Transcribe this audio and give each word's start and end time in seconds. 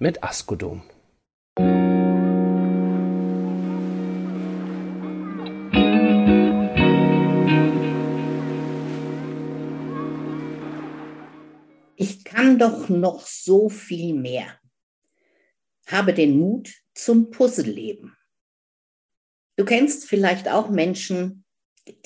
mit 0.00 0.24
Askodom. 0.24 0.82
Ich 11.96 12.24
kann 12.24 12.58
doch 12.58 12.88
noch 12.88 13.26
so 13.26 13.68
viel 13.68 14.14
mehr. 14.14 14.58
Habe 15.86 16.14
den 16.14 16.38
Mut 16.38 16.72
zum 16.94 17.30
Puzzleleben. 17.30 18.16
Du 19.56 19.66
kennst 19.66 20.08
vielleicht 20.08 20.48
auch 20.48 20.70
Menschen, 20.70 21.44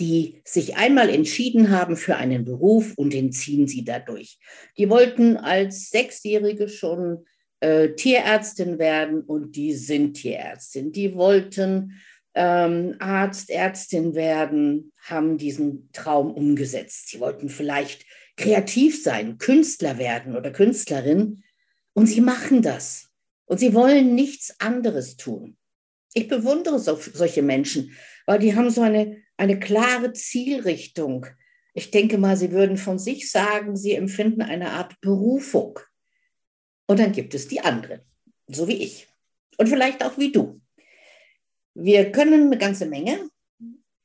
die 0.00 0.42
sich 0.44 0.76
einmal 0.76 1.10
entschieden 1.10 1.70
haben 1.70 1.96
für 1.96 2.16
einen 2.16 2.44
Beruf 2.44 2.94
und 2.96 3.12
den 3.12 3.30
ziehen 3.30 3.68
sie 3.68 3.84
dadurch. 3.84 4.40
Die 4.78 4.90
wollten 4.90 5.36
als 5.36 5.90
Sechsjährige 5.90 6.68
schon 6.68 7.24
äh, 7.64 7.94
Tierärztin 7.94 8.78
werden 8.78 9.22
und 9.22 9.56
die 9.56 9.72
sind 9.72 10.14
Tierärztin. 10.14 10.92
Die 10.92 11.14
wollten 11.14 11.98
ähm, 12.34 12.96
Arzt, 12.98 13.48
Ärztin 13.48 14.14
werden, 14.14 14.92
haben 15.00 15.38
diesen 15.38 15.88
Traum 15.92 16.30
umgesetzt. 16.30 17.08
Sie 17.08 17.20
wollten 17.20 17.48
vielleicht 17.48 18.04
kreativ 18.36 19.02
sein, 19.02 19.38
Künstler 19.38 19.96
werden 19.96 20.36
oder 20.36 20.50
Künstlerin 20.50 21.42
und 21.94 22.06
sie 22.06 22.20
machen 22.20 22.60
das. 22.60 23.08
Und 23.46 23.60
sie 23.60 23.72
wollen 23.72 24.14
nichts 24.14 24.60
anderes 24.60 25.16
tun. 25.16 25.56
Ich 26.12 26.28
bewundere 26.28 26.78
so, 26.78 26.98
solche 27.14 27.42
Menschen, 27.42 27.96
weil 28.26 28.40
die 28.40 28.54
haben 28.54 28.68
so 28.68 28.82
eine, 28.82 29.22
eine 29.38 29.58
klare 29.58 30.12
Zielrichtung. 30.12 31.26
Ich 31.72 31.90
denke 31.90 32.18
mal, 32.18 32.36
sie 32.36 32.52
würden 32.52 32.76
von 32.76 32.98
sich 32.98 33.30
sagen, 33.30 33.74
sie 33.74 33.94
empfinden 33.94 34.42
eine 34.42 34.72
Art 34.72 35.00
Berufung. 35.00 35.78
Und 36.86 36.98
dann 37.00 37.12
gibt 37.12 37.34
es 37.34 37.48
die 37.48 37.60
anderen, 37.60 38.00
so 38.46 38.68
wie 38.68 38.82
ich. 38.82 39.06
Und 39.56 39.68
vielleicht 39.68 40.04
auch 40.04 40.18
wie 40.18 40.32
du. 40.32 40.60
Wir 41.74 42.12
können 42.12 42.46
eine 42.46 42.58
ganze 42.58 42.86
Menge, 42.86 43.28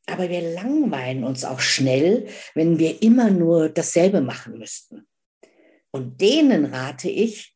aber 0.06 0.30
wir 0.30 0.42
langweilen 0.54 1.24
uns 1.24 1.46
auch 1.46 1.60
schnell, 1.60 2.28
wenn 2.56 2.80
wir 2.80 3.02
immer 3.02 3.30
nur 3.30 3.70
dasselbe 3.70 4.22
machen 4.22 4.58
müssten. 4.58 5.08
Und 5.92 6.22
denen 6.22 6.66
rate 6.66 7.10
ich, 7.10 7.56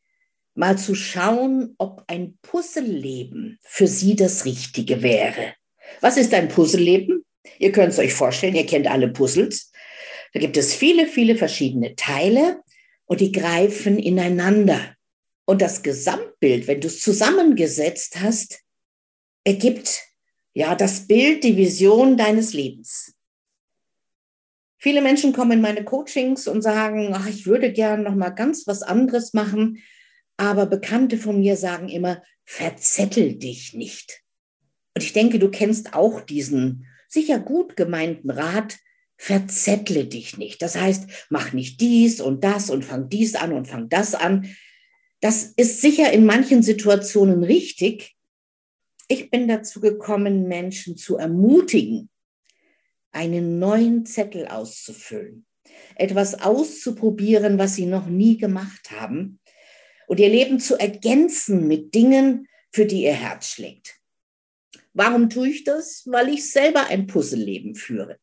mal 0.54 0.78
zu 0.78 0.94
schauen, 0.94 1.74
ob 1.78 2.04
ein 2.06 2.38
Puzzleleben 2.42 3.58
für 3.62 3.86
sie 3.86 4.14
das 4.14 4.44
Richtige 4.44 5.02
wäre. 5.02 5.54
Was 6.00 6.16
ist 6.16 6.32
ein 6.32 6.48
Puzzleleben? 6.48 7.24
Ihr 7.58 7.72
könnt 7.72 7.92
es 7.92 7.98
euch 7.98 8.14
vorstellen, 8.14 8.54
ihr 8.54 8.66
kennt 8.66 8.86
alle 8.86 9.08
Puzzles. 9.08 9.72
Da 10.32 10.40
gibt 10.40 10.56
es 10.56 10.74
viele, 10.74 11.06
viele 11.06 11.36
verschiedene 11.36 11.94
Teile 11.96 12.62
und 13.06 13.20
die 13.20 13.32
greifen 13.32 13.98
ineinander. 13.98 14.94
Und 15.46 15.60
das 15.60 15.82
Gesamtbild, 15.82 16.66
wenn 16.66 16.80
du 16.80 16.86
es 16.86 17.00
zusammengesetzt 17.00 18.20
hast, 18.20 18.60
ergibt 19.44 20.02
ja 20.54 20.74
das 20.74 21.06
Bild, 21.06 21.44
die 21.44 21.56
Vision 21.56 22.16
deines 22.16 22.54
Lebens. 22.54 23.14
Viele 24.78 25.02
Menschen 25.02 25.32
kommen 25.32 25.52
in 25.52 25.60
meine 25.60 25.84
Coachings 25.84 26.46
und 26.46 26.62
sagen, 26.62 27.12
ach, 27.14 27.26
ich 27.26 27.46
würde 27.46 27.72
gern 27.72 28.02
noch 28.02 28.14
mal 28.14 28.30
ganz 28.30 28.66
was 28.66 28.82
anderes 28.82 29.32
machen. 29.32 29.82
Aber 30.36 30.66
Bekannte 30.66 31.16
von 31.16 31.40
mir 31.40 31.56
sagen 31.56 31.88
immer, 31.88 32.22
verzettel 32.44 33.36
dich 33.36 33.72
nicht. 33.72 34.22
Und 34.94 35.02
ich 35.02 35.12
denke, 35.12 35.38
du 35.38 35.50
kennst 35.50 35.94
auch 35.94 36.20
diesen 36.20 36.86
sicher 37.08 37.38
gut 37.38 37.76
gemeinten 37.76 38.30
Rat, 38.30 38.76
verzettle 39.16 40.04
dich 40.04 40.36
nicht. 40.36 40.60
Das 40.60 40.76
heißt, 40.78 41.08
mach 41.30 41.52
nicht 41.52 41.80
dies 41.80 42.20
und 42.20 42.44
das 42.44 42.70
und 42.70 42.84
fang 42.84 43.08
dies 43.08 43.34
an 43.36 43.52
und 43.52 43.68
fang 43.68 43.88
das 43.88 44.14
an. 44.14 44.54
Das 45.24 45.54
ist 45.56 45.80
sicher 45.80 46.12
in 46.12 46.26
manchen 46.26 46.62
Situationen 46.62 47.44
richtig. 47.44 48.14
Ich 49.08 49.30
bin 49.30 49.48
dazu 49.48 49.80
gekommen, 49.80 50.48
Menschen 50.48 50.98
zu 50.98 51.16
ermutigen, 51.16 52.10
einen 53.10 53.58
neuen 53.58 54.04
Zettel 54.04 54.46
auszufüllen, 54.46 55.46
etwas 55.94 56.42
auszuprobieren, 56.42 57.56
was 57.56 57.74
sie 57.74 57.86
noch 57.86 58.04
nie 58.04 58.36
gemacht 58.36 58.90
haben 58.90 59.40
und 60.08 60.20
ihr 60.20 60.28
Leben 60.28 60.60
zu 60.60 60.78
ergänzen 60.78 61.68
mit 61.68 61.94
Dingen, 61.94 62.46
für 62.70 62.84
die 62.84 63.04
ihr 63.04 63.14
Herz 63.14 63.46
schlägt. 63.46 63.98
Warum 64.92 65.30
tue 65.30 65.48
ich 65.48 65.64
das? 65.64 66.02
Weil 66.04 66.28
ich 66.34 66.50
selber 66.50 66.88
ein 66.88 67.06
Puzzleleben 67.06 67.76
führe. 67.76 68.18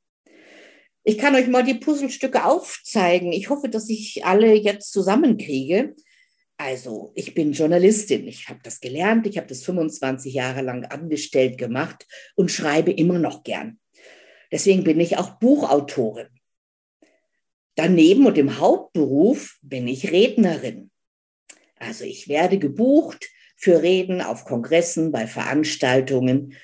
Ich 1.03 1.17
kann 1.17 1.33
euch 1.33 1.47
mal 1.47 1.63
die 1.63 1.79
Puzzlestücke 1.79 2.45
aufzeigen. 2.45 3.31
Ich 3.31 3.49
hoffe, 3.49 3.69
dass 3.69 3.89
ich 3.89 4.23
alle 4.23 4.53
jetzt 4.53 4.91
zusammenkriege. 4.91 5.95
Also, 6.63 7.11
ich 7.15 7.33
bin 7.33 7.53
Journalistin. 7.53 8.27
Ich 8.27 8.47
habe 8.47 8.59
das 8.61 8.81
gelernt. 8.81 9.25
Ich 9.25 9.37
habe 9.37 9.47
das 9.47 9.63
25 9.63 10.31
Jahre 10.31 10.61
lang 10.61 10.85
angestellt 10.85 11.57
gemacht 11.57 12.05
und 12.35 12.51
schreibe 12.51 12.91
immer 12.91 13.17
noch 13.17 13.41
gern. 13.41 13.79
Deswegen 14.51 14.83
bin 14.83 14.99
ich 14.99 15.17
auch 15.17 15.39
Buchautorin. 15.39 16.27
Daneben 17.73 18.27
und 18.27 18.37
im 18.37 18.59
Hauptberuf 18.59 19.57
bin 19.63 19.87
ich 19.87 20.11
Rednerin. 20.11 20.91
Also 21.77 22.03
ich 22.03 22.27
werde 22.27 22.59
gebucht 22.59 23.31
für 23.55 23.81
Reden 23.81 24.21
auf 24.21 24.45
Kongressen, 24.45 25.11
bei 25.11 25.25
Veranstaltungen, 25.25 26.55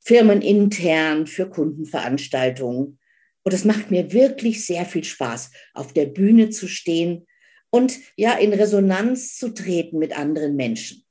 firmenintern, 0.00 1.26
für 1.26 1.48
Kundenveranstaltungen. 1.48 2.98
Und 3.42 3.54
es 3.54 3.64
macht 3.64 3.90
mir 3.90 4.12
wirklich 4.12 4.66
sehr 4.66 4.84
viel 4.84 5.04
Spaß, 5.04 5.50
auf 5.72 5.94
der 5.94 6.04
Bühne 6.04 6.50
zu 6.50 6.68
stehen 6.68 7.26
und 7.76 8.00
ja 8.16 8.32
in 8.38 8.54
Resonanz 8.54 9.36
zu 9.36 9.50
treten 9.50 9.98
mit 9.98 10.16
anderen 10.16 10.56
Menschen. 10.56 11.04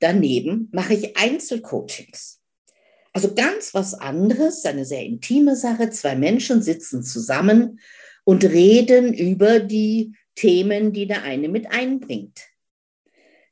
Daneben 0.00 0.68
mache 0.72 0.94
ich 0.94 1.16
Einzelcoachings. 1.16 2.42
Also 3.12 3.32
ganz 3.34 3.72
was 3.72 3.94
anderes, 3.94 4.64
eine 4.66 4.84
sehr 4.84 5.04
intime 5.04 5.54
Sache. 5.54 5.90
Zwei 5.90 6.16
Menschen 6.16 6.60
sitzen 6.60 7.02
zusammen 7.02 7.80
und 8.24 8.44
reden 8.44 9.14
über 9.14 9.60
die 9.60 10.14
Themen, 10.34 10.92
die 10.92 11.06
der 11.06 11.22
eine 11.22 11.48
mit 11.48 11.70
einbringt. 11.70 12.40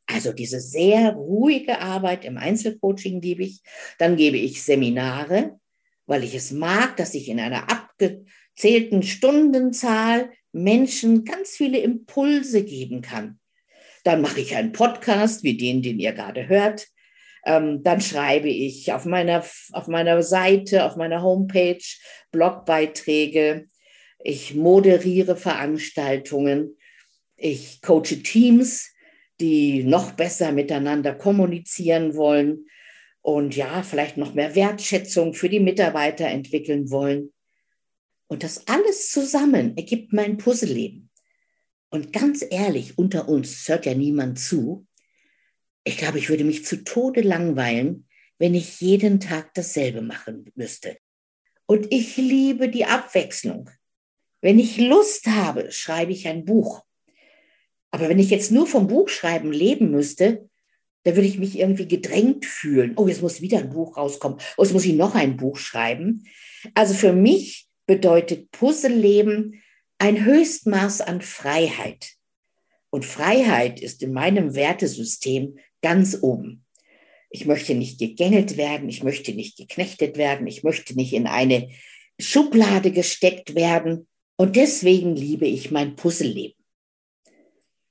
Also 0.07 0.33
diese 0.33 0.61
sehr 0.61 1.13
ruhige 1.13 1.79
Arbeit 1.79 2.25
im 2.27 2.37
Einzelcoaching 2.37 3.23
liebe 3.23 3.45
ich. 3.45 3.63
Dann 3.99 4.17
gebe 4.17 4.37
ich 4.37 4.63
Seminare, 4.63 5.59
weil 6.05 6.25
ich 6.25 6.35
es 6.35 6.51
mag, 6.51 6.97
dass 6.97 7.15
ich 7.15 7.29
in 7.29 7.41
einer 7.41 7.71
abgezählten 7.71 9.03
Stundenzahl 9.03 10.31
Menschen 10.55 11.25
ganz 11.25 11.51
viele 11.51 11.79
Impulse 11.79 12.65
geben 12.65 13.03
kann. 13.03 13.39
Dann 14.05 14.21
mache 14.21 14.41
ich 14.41 14.57
einen 14.57 14.73
Podcast 14.73 15.43
wie 15.43 15.57
den, 15.57 15.83
den 15.83 15.99
ihr 15.99 16.13
gerade 16.13 16.49
hört. 16.49 16.87
Ähm, 17.45 17.83
dann 17.83 18.01
schreibe 18.01 18.49
ich 18.49 18.93
auf 18.93 19.05
meiner, 19.05 19.45
auf 19.73 19.87
meiner 19.89 20.23
Seite, 20.23 20.85
auf 20.85 20.97
meiner 20.97 21.23
Homepage 21.23 21.83
Blogbeiträge. 22.33 23.67
Ich 24.23 24.55
moderiere 24.55 25.37
Veranstaltungen. 25.37 26.77
Ich 27.37 27.83
coache 27.83 28.23
Teams, 28.23 28.91
die 29.41 29.83
noch 29.83 30.13
besser 30.13 30.53
miteinander 30.53 31.15
kommunizieren 31.15 32.15
wollen 32.15 32.67
und 33.21 33.57
ja, 33.57 33.83
vielleicht 33.83 34.19
noch 34.19 34.35
mehr 34.35 34.55
Wertschätzung 34.55 35.33
für 35.35 35.49
die 35.49 35.61
Mitarbeiter 35.61 36.27
entwickeln 36.27 36.91
wollen. 36.91 37.34
Und 38.35 38.43
das 38.43 38.67
alles 38.67 39.13
zusammen 39.13 39.77
ergibt 39.77 40.13
mein 40.13 40.39
Puzzleleben. 40.39 41.09
Und 41.89 42.13
ganz 42.13 42.45
ehrlich, 42.51 42.99
unter 42.99 43.29
uns 43.29 43.69
hört 43.69 43.87
ja 43.87 43.95
niemand 43.95 44.41
zu. 44.41 44.89
Ich 45.85 45.99
glaube, 45.99 46.19
ich 46.19 46.29
würde 46.29 46.43
mich 46.43 46.65
zu 46.65 46.83
Tode 46.83 47.21
langweilen, 47.21 48.09
wenn 48.39 48.57
ich 48.57 48.81
jeden 48.81 49.21
Tag 49.21 49.55
dasselbe 49.55 50.03
machen 50.03 50.51
müsste. 50.57 50.97
Und 51.67 51.93
ich 51.93 52.17
liebe 52.17 52.69
die 52.69 52.87
Abwechslung. 52.87 53.71
Wenn 54.41 54.59
ich 54.59 54.79
Lust 54.79 55.29
habe, 55.29 55.71
schreibe 55.71 56.11
ich 56.11 56.27
ein 56.27 56.45
Buch. 56.45 56.83
Aber 57.93 58.09
wenn 58.09 58.19
ich 58.19 58.31
jetzt 58.31 58.51
nur 58.51 58.67
vom 58.67 58.89
Buchschreiben 58.89 59.53
leben 59.53 59.93
müsste, 59.93 60.51
dann 61.05 61.15
würde 61.15 61.29
ich 61.29 61.39
mich 61.39 61.57
irgendwie 61.57 61.87
gedrängt 61.87 62.47
fühlen. 62.47 62.95
Oh, 62.97 63.07
jetzt 63.07 63.23
muss 63.23 63.43
wieder 63.43 63.59
ein 63.59 63.71
Buch 63.71 63.97
rauskommen. 63.97 64.41
Oh, 64.57 64.65
jetzt 64.65 64.73
muss 64.73 64.87
ich 64.87 64.95
noch 64.95 65.15
ein 65.15 65.37
Buch 65.37 65.57
schreiben. 65.57 66.27
Also 66.75 66.95
für 66.95 67.13
mich 67.13 67.69
bedeutet 67.87 68.51
Puzzleleben 68.51 69.63
ein 69.99 70.25
Höchstmaß 70.25 71.01
an 71.01 71.21
Freiheit. 71.21 72.15
Und 72.91 73.05
Freiheit 73.05 73.81
ist 73.81 74.03
in 74.03 74.13
meinem 74.13 74.55
Wertesystem 74.55 75.59
ganz 75.83 76.19
oben. 76.21 76.65
Ich 77.31 77.47
möchte 77.47 77.75
nicht 77.75 77.99
gegängelt 77.99 78.57
werden, 78.57 78.89
ich 78.89 79.03
möchte 79.03 79.33
nicht 79.33 79.57
geknechtet 79.57 80.17
werden, 80.17 80.47
ich 80.47 80.63
möchte 80.63 80.95
nicht 80.95 81.13
in 81.13 81.27
eine 81.27 81.69
Schublade 82.19 82.93
gesteckt 82.93 83.55
werden. 83.55 84.07
Und 84.37 84.57
deswegen 84.57 85.17
liebe 85.17 85.47
ich 85.47 85.71
mein 85.71 85.97
Puzzleleben. 85.97 86.57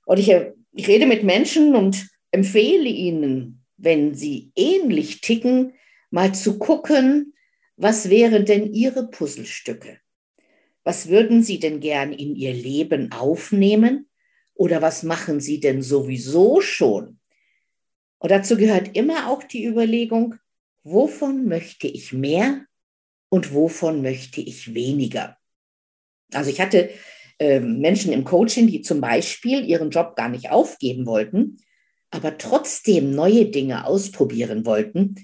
Und 0.06 0.19
ich, 0.19 0.34
ich 0.74 0.88
rede 0.88 1.06
mit 1.06 1.24
Menschen 1.24 1.75
und 1.75 2.07
empfehle 2.31 2.89
ihnen, 2.89 3.63
wenn 3.78 4.16
sie 4.16 4.51
ähnlich 4.56 5.22
ticken, 5.22 5.74
mal 6.10 6.34
zu 6.34 6.57
gucken, 6.57 7.32
was 7.75 8.10
wären 8.10 8.46
denn 8.46 8.74
ihre 8.74 9.08
Puzzlestücke? 9.10 10.00
Was 10.84 11.08
würden 11.08 11.44
sie 11.44 11.60
denn 11.60 11.80
gern 11.80 12.12
in 12.12 12.36
ihr 12.36 12.54
Leben 12.54 13.12
aufnehmen? 13.12 14.10
Oder 14.54 14.81
was 14.81 15.04
machen 15.04 15.40
sie 15.40 15.60
denn 15.60 15.81
sowieso 15.81 16.62
schon? 16.62 17.20
Und 18.20 18.31
dazu 18.31 18.56
gehört 18.58 18.96
immer 18.96 19.30
auch 19.30 19.44
die 19.44 19.66
Überlegung, 19.66 20.36
wovon 20.84 21.46
möchte 21.48 21.88
ich 21.88 22.14
mehr 22.14 22.66
und 23.30 23.54
wovon 23.54 24.02
möchte 24.02 24.42
ich 24.42 24.74
weniger? 24.74 25.38
Also 26.31 26.50
ich 26.50 26.62
hatte 26.62 26.90
äh, 27.40 27.60
Menschen 27.60 28.14
im 28.14 28.24
Coaching, 28.24 28.68
die 28.68 28.81
zum 28.81 29.02
Beispiel 29.02 29.66
ihren 29.66 29.90
Job 29.90 30.16
gar 30.16 30.30
nicht 30.30 30.52
aufgeben 30.52 31.06
wollten, 31.06 31.58
aber 32.12 32.38
trotzdem 32.38 33.12
neue 33.16 33.46
Dinge 33.46 33.86
ausprobieren 33.86 34.66
wollten. 34.66 35.16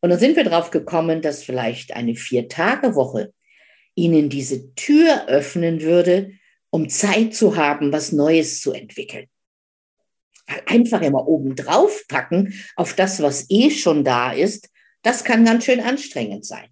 Und 0.00 0.10
dann 0.10 0.18
sind 0.18 0.36
wir 0.36 0.44
drauf 0.44 0.70
gekommen, 0.70 1.22
dass 1.22 1.42
vielleicht 1.42 1.94
eine 1.94 2.14
Vier-Tage-Woche 2.14 3.32
ihnen 3.94 4.28
diese 4.28 4.74
Tür 4.74 5.26
öffnen 5.28 5.80
würde, 5.80 6.32
um 6.70 6.88
Zeit 6.88 7.34
zu 7.34 7.56
haben, 7.56 7.92
was 7.92 8.12
Neues 8.12 8.60
zu 8.60 8.72
entwickeln. 8.72 9.26
Einfach 10.66 11.02
immer 11.02 11.26
oben 11.26 11.56
drauf 11.56 12.04
packen 12.08 12.54
auf 12.76 12.94
das, 12.94 13.20
was 13.20 13.46
eh 13.48 13.70
schon 13.70 14.04
da 14.04 14.32
ist, 14.32 14.68
das 15.02 15.24
kann 15.24 15.44
ganz 15.44 15.64
schön 15.64 15.80
anstrengend 15.80 16.44
sein. 16.44 16.68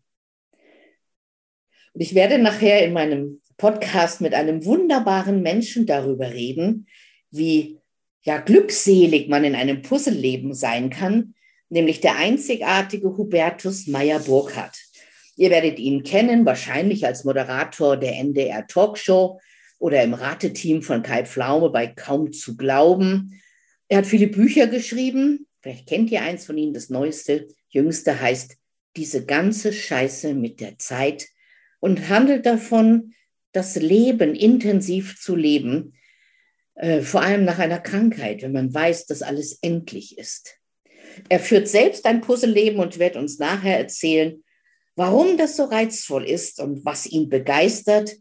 Und 1.92 2.00
ich 2.00 2.14
werde 2.14 2.38
nachher 2.38 2.84
in 2.84 2.92
meinem 2.92 3.40
Podcast 3.56 4.20
mit 4.20 4.34
einem 4.34 4.64
wunderbaren 4.64 5.42
Menschen 5.42 5.86
darüber 5.86 6.32
reden, 6.32 6.88
wie 7.30 7.78
ja 8.22 8.38
glückselig 8.38 9.28
man 9.28 9.44
in 9.44 9.54
einem 9.54 9.82
Puzzleleben 9.82 10.54
sein 10.54 10.90
kann, 10.90 11.34
nämlich 11.74 12.00
der 12.00 12.16
einzigartige 12.16 13.16
Hubertus 13.16 13.88
Meyer-Burkhardt. 13.88 14.78
Ihr 15.36 15.50
werdet 15.50 15.80
ihn 15.80 16.04
kennen, 16.04 16.46
wahrscheinlich 16.46 17.04
als 17.04 17.24
Moderator 17.24 17.96
der 17.96 18.14
NDR 18.14 18.64
Talkshow 18.68 19.40
oder 19.80 20.02
im 20.04 20.14
Rateteam 20.14 20.82
von 20.82 21.02
Kai 21.02 21.26
Pflaume 21.26 21.70
bei 21.70 21.88
Kaum 21.88 22.32
zu 22.32 22.56
glauben. 22.56 23.42
Er 23.88 23.98
hat 23.98 24.06
viele 24.06 24.28
Bücher 24.28 24.68
geschrieben. 24.68 25.48
Vielleicht 25.60 25.88
kennt 25.88 26.12
ihr 26.12 26.22
eins 26.22 26.46
von 26.46 26.56
ihnen. 26.56 26.74
Das 26.74 26.90
neueste, 26.90 27.48
jüngste 27.68 28.20
heißt 28.20 28.56
Diese 28.96 29.26
ganze 29.26 29.72
Scheiße 29.72 30.32
mit 30.32 30.60
der 30.60 30.78
Zeit 30.78 31.26
und 31.80 32.08
handelt 32.08 32.46
davon, 32.46 33.14
das 33.50 33.74
Leben 33.74 34.36
intensiv 34.36 35.20
zu 35.20 35.34
leben, 35.34 35.94
äh, 36.76 37.00
vor 37.00 37.22
allem 37.22 37.44
nach 37.44 37.58
einer 37.58 37.80
Krankheit, 37.80 38.42
wenn 38.42 38.52
man 38.52 38.72
weiß, 38.72 39.06
dass 39.06 39.22
alles 39.22 39.58
endlich 39.60 40.18
ist. 40.18 40.60
Er 41.28 41.40
führt 41.40 41.68
selbst 41.68 42.06
ein 42.06 42.20
Puzzleleben 42.20 42.80
und 42.80 42.98
wird 42.98 43.16
uns 43.16 43.38
nachher 43.38 43.78
erzählen, 43.78 44.42
warum 44.96 45.36
das 45.36 45.56
so 45.56 45.64
reizvoll 45.64 46.24
ist 46.24 46.60
und 46.60 46.84
was 46.84 47.06
ihn 47.06 47.28
begeistert 47.28 48.12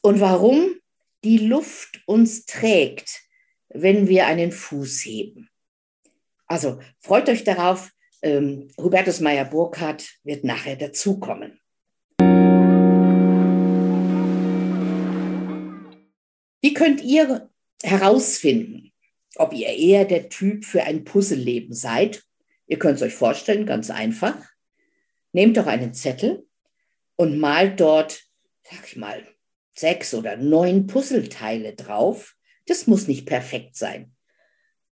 und 0.00 0.20
warum 0.20 0.76
die 1.24 1.38
Luft 1.38 2.02
uns 2.06 2.46
trägt, 2.46 3.22
wenn 3.68 4.08
wir 4.08 4.26
einen 4.26 4.52
Fuß 4.52 5.04
heben. 5.04 5.48
Also 6.46 6.78
freut 7.00 7.28
euch 7.28 7.42
darauf, 7.42 7.90
ähm, 8.22 8.68
Hubertus 8.78 9.20
Meyer-Burkhardt 9.20 10.18
wird 10.22 10.44
nachher 10.44 10.76
dazukommen. 10.76 11.60
Wie 16.60 16.74
könnt 16.74 17.02
ihr 17.02 17.50
herausfinden, 17.82 18.92
ob 19.38 19.52
ihr 19.52 19.68
eher 19.68 20.04
der 20.04 20.28
Typ 20.28 20.64
für 20.64 20.82
ein 20.82 21.04
Puzzleleben 21.04 21.74
seid? 21.74 22.24
Ihr 22.66 22.78
könnt 22.78 22.96
es 22.96 23.02
euch 23.02 23.14
vorstellen, 23.14 23.66
ganz 23.66 23.90
einfach. 23.90 24.36
Nehmt 25.32 25.56
doch 25.56 25.66
einen 25.66 25.94
Zettel 25.94 26.46
und 27.16 27.38
malt 27.38 27.80
dort, 27.80 28.22
sag 28.62 28.86
ich 28.86 28.96
mal, 28.96 29.26
sechs 29.74 30.14
oder 30.14 30.36
neun 30.36 30.86
Puzzleteile 30.86 31.74
drauf. 31.74 32.34
Das 32.66 32.86
muss 32.86 33.06
nicht 33.06 33.26
perfekt 33.26 33.76
sein. 33.76 34.12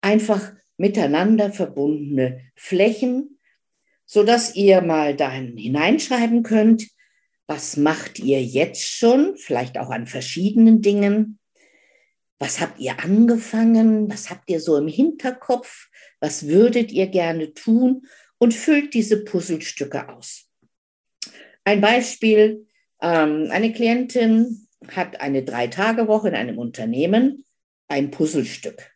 Einfach 0.00 0.52
miteinander 0.76 1.52
verbundene 1.52 2.41
Flächen, 2.55 3.38
sodass 4.05 4.55
ihr 4.55 4.82
mal 4.82 5.17
dahin 5.17 5.56
hineinschreiben 5.56 6.43
könnt, 6.43 6.88
was 7.46 7.76
macht 7.76 8.19
ihr 8.19 8.43
jetzt 8.43 8.82
schon, 8.82 9.37
vielleicht 9.37 9.79
auch 9.79 9.91
an 9.91 10.06
verschiedenen 10.06 10.82
Dingen, 10.82 11.38
was 12.38 12.60
habt 12.60 12.78
ihr 12.78 13.02
angefangen? 13.02 14.10
Was 14.10 14.31
habt 14.31 14.50
ihr 14.50 14.60
so 14.60 14.76
im 14.76 14.88
Hinterkopf? 14.88 15.88
Was 16.20 16.48
würdet 16.48 16.92
ihr 16.92 17.06
gerne 17.06 17.54
tun? 17.54 18.06
Und 18.38 18.52
füllt 18.52 18.94
diese 18.94 19.25
Puzzlestücke 19.25 20.08
aus. 20.08 20.50
Ein 21.64 21.81
Beispiel, 21.81 22.66
ähm, 23.00 23.48
eine 23.50 23.72
Klientin 23.72 24.66
hat 24.88 25.20
eine 25.20 25.44
Drei-Tage-Woche 25.44 26.28
in 26.28 26.34
einem 26.34 26.58
Unternehmen, 26.58 27.44
ein 27.88 28.10
Puzzlestück. 28.10 28.90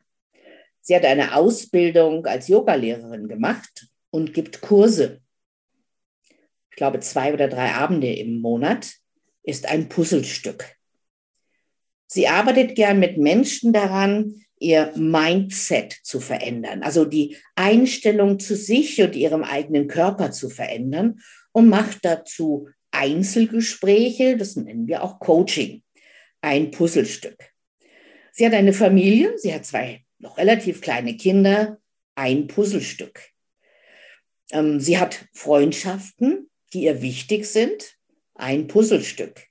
Sie 0.81 0.95
hat 0.95 1.05
eine 1.05 1.35
Ausbildung 1.35 2.27
als 2.27 2.49
Yogalehrerin 2.49 3.29
gemacht 3.29 3.89
und 4.11 4.35
gibt 4.35 4.61
Kurse. 4.61 5.21
Ich 6.71 6.77
glaube, 6.77 7.01
zwei 7.01 7.33
oder 7.33 7.49
drei 7.49 7.73
Abende 7.73 8.13
im 8.13 8.41
Monat 8.41 8.95
ist 9.43 9.67
ein 9.67 9.89
Puzzlestück. 9.89 10.78
Sie 12.09 12.27
arbeitet 12.27 12.75
gern 12.75 12.99
mit 12.99 13.19
Menschen 13.19 13.73
daran, 13.73 14.35
ihr 14.59 14.93
Mindset 14.97 15.93
zu 16.03 16.19
verändern, 16.19 16.83
also 16.83 17.05
die 17.05 17.37
Einstellung 17.55 18.41
zu 18.41 18.57
sich 18.57 19.01
und 19.01 19.15
ihrem 19.15 19.45
eigenen 19.45 19.87
Körper 19.87 20.33
zu 20.33 20.49
verändern 20.49 21.21
und 21.53 21.69
macht 21.69 22.05
dazu 22.05 22.69
Einzelgespräche, 22.91 24.37
das 24.37 24.57
nennen 24.57 24.89
wir 24.89 25.05
auch 25.05 25.21
Coaching, 25.21 25.83
ein 26.41 26.71
Puzzlestück. 26.73 27.37
Sie 28.33 28.47
hat 28.47 28.55
eine 28.55 28.73
Familie, 28.73 29.37
sie 29.39 29.55
hat 29.55 29.67
zwei 29.67 30.05
noch 30.19 30.39
relativ 30.39 30.81
kleine 30.81 31.17
Kinder, 31.17 31.79
ein 32.15 32.47
Puzzlestück. 32.47 33.21
Ähm, 34.51 34.81
sie 34.81 34.99
hat 34.99 35.27
Freundschaften, 35.33 36.51
die 36.73 36.85
ihr 36.85 37.03
wichtig 37.03 37.47
sind, 37.47 37.97
ein 38.35 38.67
Puzzlestück. 38.67 39.48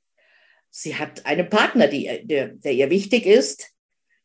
Sie 0.79 0.95
hat 0.95 1.25
einen 1.25 1.49
Partner, 1.49 1.87
die, 1.87 2.21
der, 2.25 2.49
der 2.49 2.71
ihr 2.71 2.91
wichtig 2.91 3.25
ist, 3.25 3.71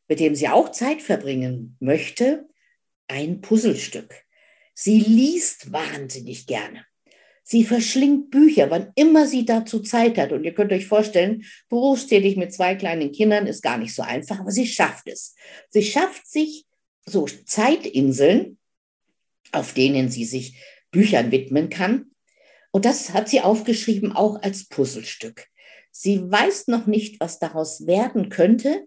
mit 0.07 0.21
dem 0.21 0.35
sie 0.35 0.49
auch 0.49 0.71
Zeit 0.71 1.01
verbringen 1.01 1.79
möchte, 1.81 2.47
ein 3.09 3.41
Puzzlestück. 3.41 4.15
Sie 4.75 5.01
liest 5.01 5.73
wahnsinnig 5.73 6.47
gerne. 6.47 6.85
Sie 7.43 7.65
verschlingt 7.65 8.31
Bücher, 8.31 8.71
wann 8.71 8.93
immer 8.97 9.27
sie 9.27 9.47
dazu 9.47 9.81
Zeit 9.81 10.19
hat. 10.19 10.33
Und 10.33 10.45
ihr 10.45 10.53
könnt 10.53 10.73
euch 10.73 10.87
vorstellen, 10.87 11.43
berufstätig 11.71 12.37
mit 12.37 12.53
zwei 12.53 12.75
kleinen 12.75 13.13
Kindern 13.13 13.47
ist 13.47 13.63
gar 13.63 13.79
nicht 13.79 13.95
so 13.95 14.03
einfach, 14.03 14.41
aber 14.41 14.51
sie 14.51 14.67
schafft 14.67 15.09
es. 15.09 15.35
Sie 15.71 15.83
schafft 15.83 16.27
sich 16.27 16.67
so 17.07 17.25
Zeitinseln, 17.47 18.59
auf 19.53 19.73
denen 19.73 20.11
sie 20.11 20.27
sich 20.27 20.59
Büchern 20.91 21.31
widmen 21.31 21.71
kann. 21.71 22.11
Und 22.73 22.85
das 22.85 23.15
hat 23.15 23.31
sie 23.31 23.41
aufgeschrieben 23.41 24.13
auch 24.13 24.43
als 24.43 24.69
Puzzlestück. 24.69 25.47
Sie 25.93 26.31
weiß 26.31 26.69
noch 26.69 26.87
nicht, 26.87 27.21
was 27.21 27.39
daraus 27.39 27.87
werden 27.87 28.31
könnte, 28.31 28.87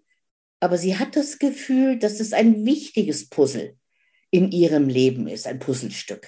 aber 0.60 0.78
sie 0.78 0.98
hat 0.98 1.16
das 1.16 1.38
Gefühl, 1.38 2.00
dass 2.00 2.20
es 2.20 2.34
ein 2.34 2.66
wichtiges 2.66 3.30
Puzzle 3.30 3.78
in 4.32 4.52
ihrem 4.52 4.90
Leben 4.90 5.28
ist, 5.28 5.48
ein 5.48 5.60
Puzzlestück. 5.60 6.28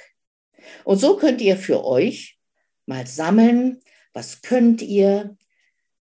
Und 0.83 0.99
so 0.99 1.17
könnt 1.17 1.41
ihr 1.41 1.57
für 1.57 1.83
euch 1.83 2.37
mal 2.85 3.07
sammeln, 3.07 3.79
was 4.13 4.41
könnt 4.41 4.81
ihr, 4.81 5.35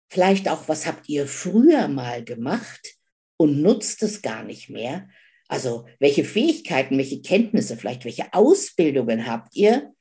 vielleicht 0.09 0.49
auch, 0.49 0.69
was 0.69 0.87
habt 0.87 1.09
ihr 1.09 1.27
früher 1.27 1.89
mal 1.89 2.23
gemacht 2.23 2.97
und 3.37 3.63
nutzt 3.63 4.03
es 4.03 4.23
gar 4.23 4.45
nicht 4.45 4.71
mehr. 4.71 5.09
Also 5.49 5.87
welche 5.99 6.25
Fähigkeiten, 6.25 6.99
welche 6.99 7.23
Kenntnisse, 7.23 7.77
vielleicht 7.77 8.05
welche 8.05 8.33
Ausbildungen 8.33 9.27
habt 9.27 9.57
ihr, 9.57 9.93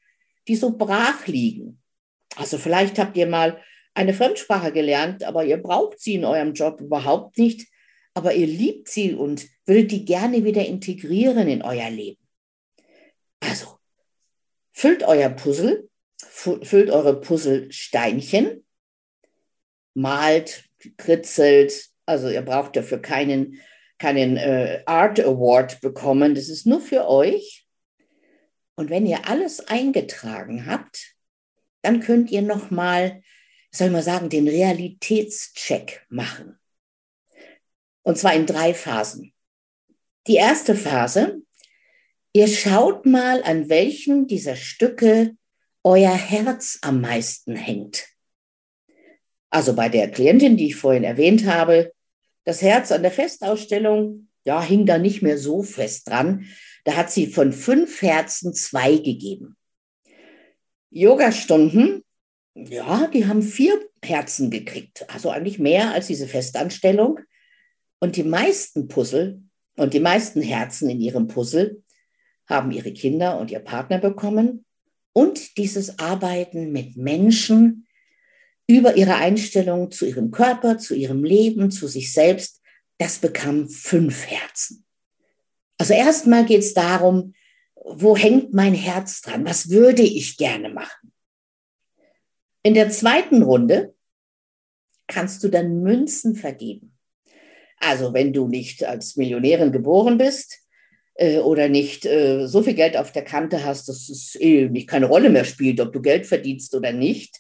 die 0.47 0.55
so 0.55 0.77
brach 0.77 1.27
liegen. 1.27 1.81
Also 2.35 2.57
vielleicht 2.57 2.99
habt 2.99 3.15
ihr 3.17 3.27
mal 3.27 3.61
eine 3.95 4.13
Fremdsprache 4.13 4.71
gelernt, 4.71 5.23
aber 5.23 5.45
ihr 5.45 5.57
braucht 5.57 5.99
sie 5.99 6.15
in 6.15 6.25
eurem 6.25 6.53
Job 6.53 6.81
überhaupt 6.81 7.37
nicht, 7.37 7.67
aber 8.13 8.33
ihr 8.33 8.45
liebt 8.45 8.89
sie 8.89 9.13
und 9.13 9.47
würdet 9.65 9.91
die 9.91 10.05
gerne 10.05 10.43
wieder 10.43 10.65
integrieren 10.65 11.47
in 11.47 11.63
euer 11.63 11.89
Leben. 11.89 12.21
Also, 13.39 13.79
füllt 14.73 15.03
euer 15.03 15.29
Puzzle, 15.29 15.89
füllt 16.17 16.89
eure 16.89 17.19
Puzzlesteinchen, 17.19 18.65
malt, 19.93 20.65
kritzelt, 20.97 21.89
also 22.05 22.29
ihr 22.29 22.41
braucht 22.41 22.75
dafür 22.75 23.01
keinen, 23.01 23.61
keinen 23.97 24.37
äh, 24.37 24.83
Art 24.85 25.19
Award 25.19 25.81
bekommen. 25.81 26.35
Das 26.35 26.49
ist 26.49 26.65
nur 26.65 26.81
für 26.81 27.07
euch. 27.07 27.65
Und 28.75 28.89
wenn 28.89 29.05
ihr 29.05 29.27
alles 29.27 29.67
eingetragen 29.67 30.65
habt, 30.65 31.15
dann 31.81 32.01
könnt 32.01 32.29
ihr 32.29 32.41
noch 32.41 32.71
mal, 32.71 33.21
soll 33.77 33.89
mal 33.89 34.03
sagen, 34.03 34.29
den 34.29 34.47
Realitätscheck 34.47 36.05
machen. 36.09 36.57
Und 38.03 38.17
zwar 38.17 38.33
in 38.35 38.45
drei 38.45 38.73
Phasen. 38.73 39.33
Die 40.27 40.35
erste 40.35 40.75
Phase, 40.75 41.41
ihr 42.33 42.47
schaut 42.47 43.05
mal, 43.05 43.43
an 43.43 43.69
welchen 43.69 44.27
dieser 44.27 44.55
Stücke 44.55 45.35
euer 45.83 46.15
Herz 46.15 46.79
am 46.81 47.01
meisten 47.01 47.55
hängt. 47.55 48.07
Also 49.49 49.75
bei 49.75 49.89
der 49.89 50.09
Klientin, 50.11 50.57
die 50.57 50.67
ich 50.67 50.75
vorhin 50.75 51.03
erwähnt 51.03 51.45
habe, 51.45 51.93
das 52.43 52.61
Herz 52.61 52.91
an 52.91 53.01
der 53.01 53.11
Festausstellung, 53.11 54.29
ja, 54.45 54.61
hing 54.61 54.85
da 54.85 54.97
nicht 54.97 55.21
mehr 55.21 55.37
so 55.37 55.63
fest 55.63 56.07
dran. 56.07 56.45
Da 56.83 56.95
hat 56.95 57.11
sie 57.11 57.27
von 57.27 57.51
fünf 57.51 58.01
Herzen 58.01 58.53
zwei 58.53 58.97
gegeben. 58.97 59.57
Yogastunden, 60.91 62.04
ja, 62.55 63.07
die 63.07 63.27
haben 63.27 63.41
vier 63.41 63.79
Herzen 64.01 64.49
gekriegt, 64.49 65.05
also 65.13 65.29
eigentlich 65.29 65.59
mehr 65.59 65.91
als 65.91 66.07
diese 66.07 66.27
Festanstellung. 66.27 67.19
Und 67.99 68.15
die 68.15 68.23
meisten 68.23 68.87
Puzzle 68.87 69.41
und 69.75 69.93
die 69.93 69.99
meisten 69.99 70.41
Herzen 70.41 70.89
in 70.89 71.01
ihrem 71.01 71.27
Puzzle 71.27 71.83
haben 72.47 72.71
ihre 72.71 72.93
Kinder 72.93 73.39
und 73.39 73.51
ihr 73.51 73.59
Partner 73.59 73.97
bekommen 73.97 74.65
und 75.13 75.57
dieses 75.57 75.99
Arbeiten 75.99 76.71
mit 76.71 76.95
Menschen 76.95 77.87
über 78.67 78.95
ihre 78.95 79.15
Einstellung 79.15 79.91
zu 79.91 80.05
ihrem 80.05 80.31
Körper, 80.31 80.77
zu 80.77 80.95
ihrem 80.95 81.23
Leben, 81.23 81.71
zu 81.71 81.87
sich 81.87 82.13
selbst, 82.13 82.61
das 82.97 83.19
bekam 83.19 83.69
fünf 83.69 84.27
Herzen. 84.27 84.85
Also 85.77 85.93
erstmal 85.93 86.45
geht 86.45 86.61
es 86.61 86.73
darum, 86.73 87.33
wo 87.75 88.15
hängt 88.15 88.53
mein 88.53 88.73
Herz 88.73 89.21
dran? 89.21 89.45
Was 89.45 89.69
würde 89.69 90.01
ich 90.01 90.37
gerne 90.37 90.69
machen? 90.69 91.11
In 92.65 92.73
der 92.73 92.89
zweiten 92.89 93.43
Runde 93.43 93.93
kannst 95.05 95.43
du 95.43 95.49
dann 95.49 95.83
Münzen 95.83 96.33
vergeben. 96.35 96.97
Also 97.77 98.11
wenn 98.11 98.33
du 98.33 98.47
nicht 98.47 98.83
als 98.83 99.17
Millionärin 99.17 99.71
geboren 99.71 100.17
bist 100.17 100.63
äh, 101.13 101.37
oder 101.37 101.69
nicht 101.69 102.07
äh, 102.07 102.47
so 102.47 102.63
viel 102.63 102.73
Geld 102.73 102.97
auf 102.97 103.11
der 103.11 103.23
Kante 103.23 103.63
hast, 103.63 103.87
dass 103.87 104.09
es 104.09 104.35
eh 104.41 104.67
nicht 104.67 104.89
keine 104.89 105.05
Rolle 105.05 105.29
mehr 105.29 105.45
spielt, 105.45 105.79
ob 105.79 105.93
du 105.93 106.01
Geld 106.01 106.25
verdienst 106.25 106.73
oder 106.73 106.91
nicht, 106.91 107.39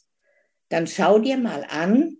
dann 0.69 0.85
schau 0.85 1.17
dir 1.17 1.39
mal 1.39 1.65
an, 1.69 2.17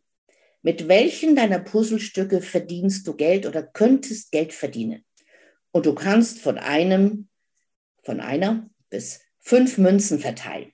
mit 0.63 0.87
welchen 0.87 1.35
deiner 1.35 1.59
Puzzlestücke 1.59 2.41
verdienst 2.41 3.05
du 3.05 3.13
Geld 3.13 3.45
oder 3.45 3.61
könntest 3.61 4.31
Geld 4.31 4.51
verdienen. 4.51 5.05
Und 5.71 5.85
du 5.85 5.93
kannst 5.93 6.39
von 6.39 6.57
einem, 6.57 7.27
von 8.01 8.19
einer 8.19 8.67
bis 8.89 9.19
fünf 9.37 9.77
Münzen 9.77 10.17
verteilen. 10.17 10.71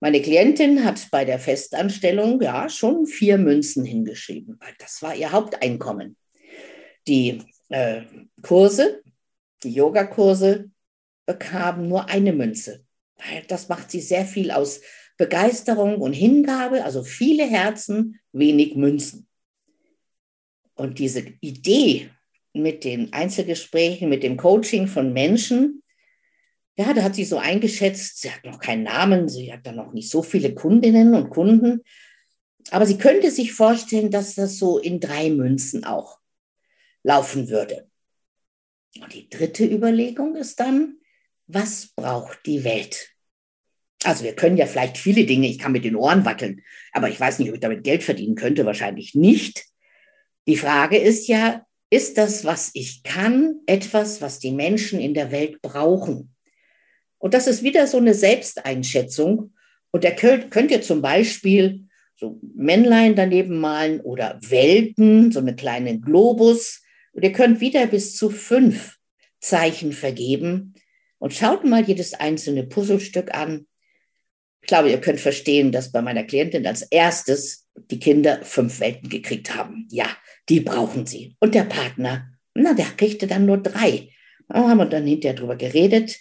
Meine 0.00 0.20
Klientin 0.20 0.84
hat 0.84 1.10
bei 1.10 1.24
der 1.24 1.38
Festanstellung 1.38 2.40
ja 2.40 2.68
schon 2.68 3.06
vier 3.06 3.38
Münzen 3.38 3.84
hingeschrieben, 3.84 4.56
weil 4.60 4.74
das 4.78 5.00
war 5.02 5.14
ihr 5.14 5.32
Haupteinkommen. 5.32 6.16
Die 7.06 7.42
äh, 7.68 8.02
Kurse, 8.42 9.02
die 9.62 9.72
Yogakurse 9.72 10.70
bekamen 11.26 11.88
nur 11.88 12.08
eine 12.08 12.32
Münze. 12.32 12.84
Das 13.48 13.68
macht 13.68 13.90
sie 13.90 14.00
sehr 14.00 14.26
viel 14.26 14.50
aus 14.50 14.80
Begeisterung 15.16 16.00
und 16.00 16.12
Hingabe, 16.12 16.84
also 16.84 17.04
viele 17.04 17.44
Herzen, 17.44 18.20
wenig 18.32 18.74
Münzen. 18.74 19.28
Und 20.74 20.98
diese 20.98 21.24
Idee 21.40 22.10
mit 22.52 22.84
den 22.84 23.12
Einzelgesprächen, 23.12 24.08
mit 24.08 24.22
dem 24.22 24.36
Coaching 24.36 24.88
von 24.88 25.12
Menschen, 25.12 25.83
ja, 26.76 26.92
da 26.92 27.02
hat 27.02 27.14
sie 27.14 27.24
so 27.24 27.38
eingeschätzt, 27.38 28.20
sie 28.20 28.30
hat 28.30 28.44
noch 28.44 28.58
keinen 28.58 28.82
Namen, 28.82 29.28
sie 29.28 29.52
hat 29.52 29.64
da 29.64 29.72
noch 29.72 29.92
nicht 29.92 30.10
so 30.10 30.22
viele 30.22 30.54
Kundinnen 30.54 31.14
und 31.14 31.30
Kunden, 31.30 31.82
aber 32.70 32.86
sie 32.86 32.98
könnte 32.98 33.30
sich 33.30 33.52
vorstellen, 33.52 34.10
dass 34.10 34.34
das 34.34 34.58
so 34.58 34.78
in 34.78 34.98
drei 34.98 35.30
Münzen 35.30 35.84
auch 35.84 36.18
laufen 37.02 37.48
würde. 37.48 37.88
Und 39.00 39.12
die 39.12 39.28
dritte 39.28 39.64
Überlegung 39.64 40.34
ist 40.36 40.58
dann, 40.60 40.98
was 41.46 41.88
braucht 41.94 42.46
die 42.46 42.64
Welt? 42.64 43.10
Also 44.02 44.24
wir 44.24 44.34
können 44.34 44.56
ja 44.56 44.66
vielleicht 44.66 44.98
viele 44.98 45.24
Dinge, 45.24 45.48
ich 45.48 45.58
kann 45.58 45.72
mit 45.72 45.84
den 45.84 45.96
Ohren 45.96 46.24
wackeln, 46.24 46.62
aber 46.92 47.08
ich 47.08 47.18
weiß 47.18 47.38
nicht, 47.38 47.48
ob 47.48 47.54
ich 47.54 47.60
damit 47.60 47.84
Geld 47.84 48.02
verdienen 48.02 48.34
könnte, 48.34 48.66
wahrscheinlich 48.66 49.14
nicht. 49.14 49.64
Die 50.46 50.56
Frage 50.56 50.98
ist 50.98 51.26
ja, 51.26 51.64
ist 51.90 52.18
das, 52.18 52.44
was 52.44 52.70
ich 52.74 53.02
kann, 53.02 53.60
etwas, 53.66 54.20
was 54.20 54.38
die 54.38 54.52
Menschen 54.52 55.00
in 55.00 55.14
der 55.14 55.30
Welt 55.30 55.62
brauchen? 55.62 56.33
Und 57.24 57.32
das 57.32 57.46
ist 57.46 57.62
wieder 57.62 57.86
so 57.86 57.96
eine 57.96 58.12
Selbsteinschätzung. 58.12 59.54
Und 59.90 60.04
da 60.04 60.10
könnt, 60.10 60.50
könnt 60.50 60.70
ihr 60.70 60.82
zum 60.82 61.00
Beispiel 61.00 61.86
so 62.16 62.38
Männlein 62.54 63.16
daneben 63.16 63.60
malen 63.60 64.02
oder 64.02 64.38
Welten, 64.42 65.32
so 65.32 65.38
eine 65.38 65.56
kleine 65.56 65.98
Globus. 65.98 66.82
Und 67.12 67.22
ihr 67.22 67.32
könnt 67.32 67.62
wieder 67.62 67.86
bis 67.86 68.14
zu 68.14 68.28
fünf 68.28 68.98
Zeichen 69.40 69.94
vergeben. 69.94 70.74
Und 71.16 71.32
schaut 71.32 71.64
mal 71.64 71.82
jedes 71.82 72.12
einzelne 72.12 72.64
Puzzlestück 72.64 73.32
an. 73.32 73.66
Ich 74.60 74.68
glaube, 74.68 74.90
ihr 74.90 75.00
könnt 75.00 75.18
verstehen, 75.18 75.72
dass 75.72 75.92
bei 75.92 76.02
meiner 76.02 76.24
Klientin 76.24 76.66
als 76.66 76.82
erstes 76.82 77.70
die 77.90 78.00
Kinder 78.00 78.40
fünf 78.42 78.80
Welten 78.80 79.08
gekriegt 79.08 79.56
haben. 79.56 79.88
Ja, 79.90 80.14
die 80.50 80.60
brauchen 80.60 81.06
sie. 81.06 81.36
Und 81.40 81.54
der 81.54 81.64
Partner, 81.64 82.28
na, 82.52 82.74
der 82.74 82.90
kriegte 82.98 83.26
dann 83.26 83.46
nur 83.46 83.62
drei. 83.62 84.10
Da 84.46 84.68
haben 84.68 84.76
wir 84.76 84.84
dann 84.84 85.06
hinterher 85.06 85.36
drüber 85.36 85.56
geredet. 85.56 86.18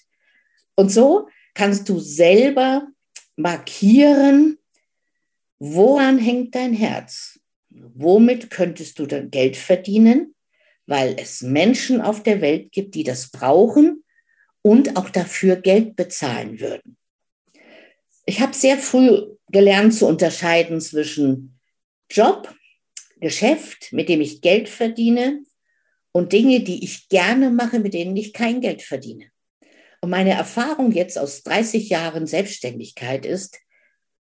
Und 0.76 0.90
so 0.90 1.28
kannst 1.54 1.88
du 1.90 2.00
selber 2.00 2.88
markieren, 3.36 4.58
woran 5.60 6.18
hängt 6.18 6.56
dein 6.56 6.74
Herz? 6.74 7.40
Womit 7.70 8.50
könntest 8.50 9.00
du 9.00 9.06
dann 9.06 9.32
Geld 9.32 9.58
verdienen? 9.58 10.36
Weil 10.86 11.16
es 11.18 11.42
Menschen 11.42 12.02
auf 12.02 12.24
der 12.24 12.42
Welt 12.42 12.72
gibt, 12.72 12.96
die 12.96 13.04
das 13.04 13.32
brauchen 13.32 14.04
und 14.62 14.98
auch 14.98 15.10
dafür 15.10 15.56
Geld 15.56 15.96
bezahlen 15.96 16.60
würden. 16.60 16.98
Ich 18.26 18.42
habe 18.42 18.54
sehr 18.54 18.78
früh 18.78 19.36
gelernt 19.50 19.94
zu 19.94 20.08
unterscheiden 20.08 20.82
zwischen 20.82 21.60
Job, 22.10 22.54
Geschäft, 23.20 23.92
mit 23.92 24.10
dem 24.10 24.22
ich 24.22 24.42
Geld 24.42 24.70
verdiene, 24.70 25.44
und 26.12 26.32
Dinge, 26.32 26.60
die 26.60 26.84
ich 26.84 27.10
gerne 27.10 27.50
mache, 27.50 27.80
mit 27.80 27.94
denen 27.94 28.16
ich 28.16 28.34
kein 28.34 28.62
Geld 28.62 28.84
verdiene. 28.84 29.33
Und 30.04 30.10
meine 30.10 30.32
Erfahrung 30.32 30.92
jetzt 30.92 31.18
aus 31.18 31.44
30 31.44 31.88
Jahren 31.88 32.28
Selbstständigkeit 32.28 33.26
ist, 33.26 33.62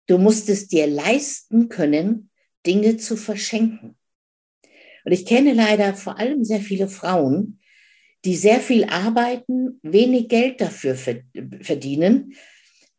du 0.06 0.16
musst 0.16 0.48
es 0.48 0.68
dir 0.68 0.86
leisten 0.86 1.68
können, 1.68 2.30
Dinge 2.64 2.98
zu 2.98 3.16
verschenken. 3.16 3.96
Und 5.04 5.10
ich 5.10 5.26
kenne 5.26 5.54
leider 5.54 5.94
vor 5.94 6.20
allem 6.20 6.44
sehr 6.44 6.60
viele 6.60 6.86
Frauen, 6.86 7.58
die 8.24 8.36
sehr 8.36 8.60
viel 8.60 8.84
arbeiten, 8.84 9.80
wenig 9.82 10.28
Geld 10.28 10.60
dafür 10.60 10.94
verdienen. 10.94 12.36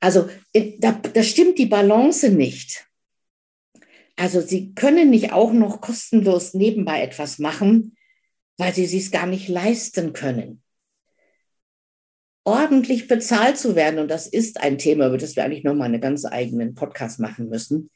Also 0.02 0.28
äh, 0.52 0.74
da, 0.78 0.92
da 0.92 1.24
stimmt 1.24 1.60
die 1.60 1.68
Balance 1.68 2.32
nicht. 2.32 2.86
Also 4.18 4.42
sie 4.42 4.74
können 4.74 5.10
nicht 5.10 5.32
auch 5.32 5.54
noch 5.54 5.80
kostenlos 5.80 6.54
nebenbei 6.54 7.02
etwas 7.02 7.40
machen, 7.40 7.96
weil 8.58 8.74
sie 8.74 8.98
es 8.98 9.10
gar 9.10 9.26
nicht 9.26 9.48
leisten 9.48 10.12
können 10.12 10.63
ordentlich 12.44 13.08
bezahlt 13.08 13.58
zu 13.58 13.76
werden, 13.76 14.00
und 14.00 14.10
das 14.10 14.28
ist 14.28 14.60
ein 14.60 14.78
Thema, 14.78 15.08
über 15.08 15.18
das 15.18 15.36
wir 15.36 15.44
eigentlich 15.44 15.64
nochmal 15.64 15.88
einen 15.88 16.02
ganz 16.02 16.26
eigenen 16.26 16.76
Podcast 16.76 17.20
machen 17.20 17.50
müssen, 17.50 17.90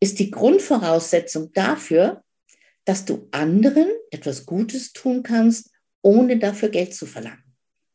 ist 0.00 0.18
die 0.18 0.30
Grundvoraussetzung 0.30 1.52
dafür, 1.52 2.22
dass 2.84 3.04
du 3.04 3.28
anderen 3.30 3.86
etwas 4.10 4.46
Gutes 4.46 4.92
tun 4.92 5.22
kannst, 5.22 5.70
ohne 6.02 6.38
dafür 6.38 6.68
Geld 6.68 6.94
zu 6.94 7.06
verlangen. 7.06 7.44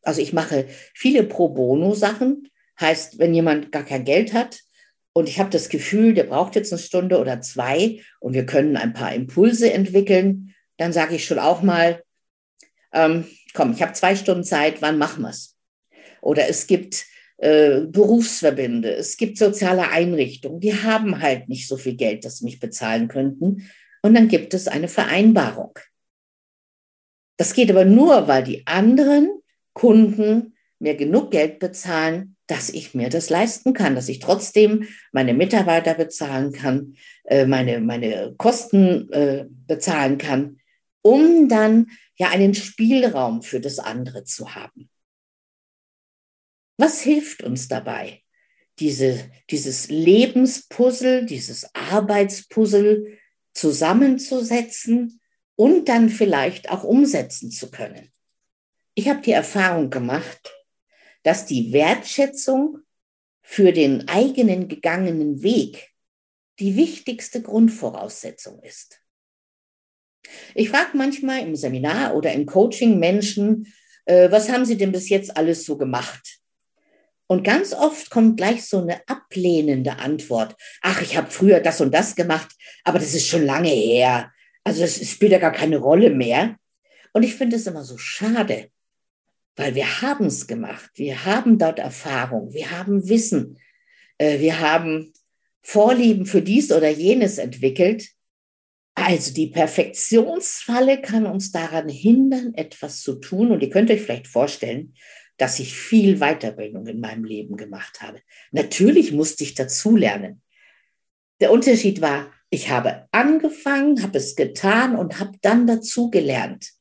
Also 0.04 0.22
ich 0.22 0.32
mache 0.32 0.68
viele 0.94 1.24
Pro 1.24 1.50
Bono-Sachen, 1.50 2.48
heißt, 2.80 3.20
wenn 3.20 3.34
jemand 3.34 3.72
gar 3.72 3.84
kein 3.84 4.06
Geld 4.06 4.34
hat 4.34 4.62
und 5.12 5.27
ich 5.27 5.39
habe 5.39 5.50
das 5.50 5.68
Gefühl, 5.68 6.13
der 6.13 6.24
braucht 6.25 6.56
jetzt 6.56 6.72
eine 6.72 6.80
Stunde 6.80 7.20
oder 7.20 7.42
zwei 7.42 8.01
und 8.20 8.34
wir 8.34 8.46
können 8.46 8.77
ein 8.77 8.94
paar 8.94 9.13
Impulse 9.13 9.74
entwickeln, 9.74 10.54
dann 10.77 10.94
sage 10.94 11.16
ich 11.16 11.25
schon 11.25 11.39
auch 11.39 11.62
mal, 11.62 12.04
ähm, 12.94 13.25
komm, 13.54 13.74
ich 13.74 13.82
habe 13.82 13.94
zwei 13.94 14.16
Stunden 14.16 14.44
Zeit, 14.44 14.82
wann 14.82 14.98
machen 14.98 15.24
wir 15.24 15.32
es? 15.32 15.57
Oder 16.21 16.50
es 16.50 16.67
gibt 16.67 17.05
äh, 17.38 17.81
Berufsverbände, 17.81 18.93
es 18.93 19.17
gibt 19.17 19.38
soziale 19.38 19.89
Einrichtungen, 19.89 20.59
die 20.59 20.74
haben 20.74 21.21
halt 21.21 21.50
nicht 21.50 21.67
so 21.67 21.77
viel 21.77 21.95
Geld, 21.95 22.25
dass 22.25 22.39
sie 22.39 22.45
mich 22.45 22.59
bezahlen 22.59 23.07
könnten. 23.07 23.69
Und 24.01 24.15
dann 24.15 24.27
gibt 24.27 24.53
es 24.53 24.67
eine 24.67 24.88
Vereinbarung. 24.88 25.77
Das 27.38 27.53
geht 27.53 27.69
aber 27.69 27.86
nur, 27.86 28.27
weil 28.27 28.43
die 28.43 28.65
anderen 28.65 29.29
Kunden 29.74 30.55
mir 30.79 30.95
genug 30.95 31.31
Geld 31.31 31.59
bezahlen, 31.59 32.36
dass 32.47 32.69
ich 32.69 32.93
mir 32.93 33.09
das 33.09 33.29
leisten 33.29 33.74
kann, 33.74 33.95
dass 33.95 34.09
ich 34.09 34.19
trotzdem 34.19 34.88
meine 35.12 35.33
Mitarbeiter 35.33 35.95
bezahlen 35.95 36.53
kann, 36.53 36.95
äh, 37.25 37.45
meine, 37.45 37.79
meine 37.81 38.33
Kosten 38.38 39.12
äh, 39.12 39.45
bezahlen 39.50 40.17
kann 40.17 40.57
um 41.07 41.47
dann 41.47 41.88
ja 42.17 42.29
einen 42.29 42.53
Spielraum 42.53 43.41
für 43.41 43.62
das 43.62 43.79
andere 43.79 44.25
zu 44.25 44.55
haben. 44.55 44.89
Was 46.77 47.01
hilft 47.01 47.43
uns 47.43 47.67
dabei? 47.67 48.24
Diese, 48.79 49.31
dieses 49.50 49.89
Lebenspuzzle, 49.89 51.25
dieses 51.25 51.74
Arbeitspuzzle 51.74 53.17
zusammenzusetzen 53.53 55.19
und 55.55 55.89
dann 55.89 56.10
vielleicht 56.10 56.69
auch 56.69 56.84
umsetzen 56.84 57.50
zu 57.50 57.72
können. 57.72 58.12
Ich 58.93 59.10
habe 59.10 59.22
die 59.22 59.31
Erfahrung 59.31 59.89
gemacht, 59.89 60.53
dass 61.24 61.46
die 61.46 61.74
Wertschätzung 61.74 62.79
für 63.41 63.74
den 63.74 64.07
eigenen 64.07 64.67
gegangenen 64.67 65.41
Weg 65.41 65.89
die 66.60 66.75
wichtigste 66.75 67.41
Grundvoraussetzung 67.41 68.62
ist. 68.62 69.01
Ich 70.53 70.69
frage 70.69 70.98
manchmal 70.98 71.41
im 71.41 71.55
Seminar 71.55 72.15
oder 72.15 72.34
im 72.34 72.46
Coaching 72.46 73.00
Menschen, 73.00 73.74
äh, 74.05 74.29
was 74.31 74.50
haben 74.50 74.65
sie 74.65 74.77
denn 74.77 74.91
bis 74.91 75.10
jetzt 75.10 75.36
alles 75.36 75.65
so 75.65 75.77
gemacht? 75.77 76.39
Und 77.27 77.43
ganz 77.43 77.74
oft 77.74 78.10
kommt 78.10 78.38
gleich 78.38 78.65
so 78.65 78.81
eine 78.81 79.01
ablehnende 79.07 79.98
Antwort. 79.98 80.55
Ach, 80.81 81.01
ich 81.01 81.17
habe 81.17 81.29
früher 81.29 81.60
das 81.60 81.81
und 81.81 81.93
das 81.93 82.15
gemacht, 82.15 82.50
aber 82.86 83.00
das 83.00 83.13
ist 83.13 83.27
schon 83.27 83.46
lange 83.46 83.69
her. 83.69 84.31
Also 84.63 84.84
es 84.84 85.10
spielt 85.10 85.34
ja 85.34 85.39
gar 85.39 85.51
keine 85.51 85.77
Rolle 85.77 86.10
mehr. 86.10 86.57
Und 87.13 87.24
ich 87.24 87.36
finde 87.36 87.57
es 87.57 87.67
immer 87.67 87.84
so 87.84 87.98
schade, 87.98 88.69
weil 89.55 89.75
wir 89.75 90.01
haben 90.01 90.27
es 90.27 90.48
gemacht. 90.48 90.89
Wir 90.96 91.25
haben 91.25 91.57
dort 91.57 91.79
Erfahrung, 91.79 92.53
wir 92.53 92.72
haben 92.72 93.07
Wissen, 93.10 93.60
äh, 94.17 94.39
wir 94.39 94.60
haben 94.60 95.13
Vorlieben 95.62 96.25
für 96.25 96.41
dies 96.41 96.72
oder 96.72 96.89
jenes 96.89 97.39
entwickelt. 97.39 98.07
Also 98.96 99.34
die 99.34 99.48
Perfektionsfalle 99.48 101.01
kann 101.01 101.25
uns 101.25 101.51
daran 101.51 101.89
hindern, 101.89 102.53
etwas 102.53 103.01
zu 103.01 103.15
tun. 103.15 103.51
Und 103.51 103.62
ihr 103.62 103.69
könnt 103.69 103.91
euch 103.91 104.01
vielleicht 104.01 104.27
vorstellen, 104.27 104.93
dass 105.38 105.60
ich 105.60 105.75
viel 105.75 106.17
Weiterbildung 106.17 106.88
in 106.88 107.00
meinem 107.00 107.24
Leben 107.24 107.58
gemacht 107.58 108.01
habe. 108.01 108.22
Natürlich 108.51 109.12
musste 109.12 109.44
ich 109.44 109.56
dazulernen. 109.56 110.41
Der 111.39 111.51
Unterschied 111.51 112.01
war, 112.01 112.32
ich 112.50 112.70
habe 112.70 113.08
angefangen, 113.12 114.01
habe 114.01 114.17
es 114.17 114.36
getan 114.36 114.96
und 114.96 115.20
habe 115.20 115.38
dann 115.41 115.67
dazugelernt. 115.67 116.72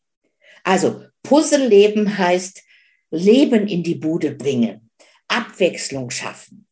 Also 0.64 1.04
Puzzleleben 1.22 2.18
heißt 2.18 2.62
Leben 3.10 3.68
in 3.68 3.82
die 3.82 3.94
Bude 3.94 4.32
bringen, 4.32 4.90
Abwechslung 5.28 6.10
schaffen, 6.10 6.66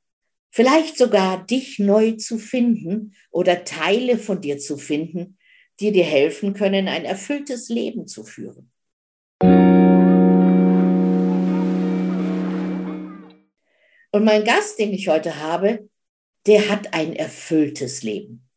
vielleicht 0.51 0.97
sogar 0.97 1.45
dich 1.45 1.79
neu 1.79 2.13
zu 2.13 2.39
finden 2.39 3.15
oder 3.31 3.65
Teile 3.65 4.19
von 4.19 4.41
dir 4.41 4.59
zu 4.59 4.79
finden, 4.79 5.39
die 5.81 5.93
dir 5.93 6.05
helfen 6.05 6.55
können, 6.55 6.89
ein 6.89 7.05
erfülltes 7.05 7.69
Leben 7.69 8.07
zu 8.07 8.25
führen. 8.25 8.71
Und 14.15 14.23
mein 14.23 14.45
Gast, 14.45 14.79
den 14.79 14.93
ich 14.93 15.09
heute 15.09 15.41
habe, 15.41 15.89
der 16.47 16.69
hat 16.69 16.95
ein 16.95 17.17
erfülltes 17.17 18.05
Leben. 18.05 18.49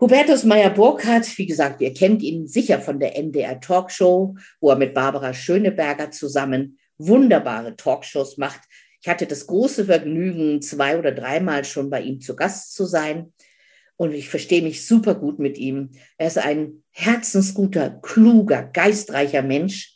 Hubertus 0.00 0.44
Meyer-Burkhardt, 0.44 1.36
wie 1.36 1.46
gesagt, 1.46 1.80
ihr 1.80 1.92
kennt 1.92 2.22
ihn 2.22 2.46
sicher 2.46 2.80
von 2.80 3.00
der 3.00 3.16
NDR 3.16 3.60
Talkshow, 3.60 4.36
wo 4.60 4.70
er 4.70 4.76
mit 4.76 4.94
Barbara 4.94 5.34
Schöneberger 5.34 6.12
zusammen 6.12 6.78
wunderbare 6.96 7.74
Talkshows 7.74 8.36
macht. 8.36 8.60
Ich 9.02 9.08
hatte 9.08 9.26
das 9.26 9.48
große 9.48 9.86
Vergnügen, 9.86 10.62
zwei 10.62 10.96
oder 10.96 11.10
dreimal 11.10 11.64
schon 11.64 11.90
bei 11.90 12.02
ihm 12.02 12.20
zu 12.20 12.36
Gast 12.36 12.72
zu 12.72 12.86
sein. 12.86 13.32
Und 13.96 14.14
ich 14.14 14.28
verstehe 14.28 14.62
mich 14.62 14.86
super 14.86 15.16
gut 15.16 15.40
mit 15.40 15.58
ihm. 15.58 15.90
Er 16.18 16.28
ist 16.28 16.38
ein 16.38 16.84
herzensguter, 16.92 17.98
kluger, 18.00 18.62
geistreicher 18.62 19.42
Mensch, 19.42 19.95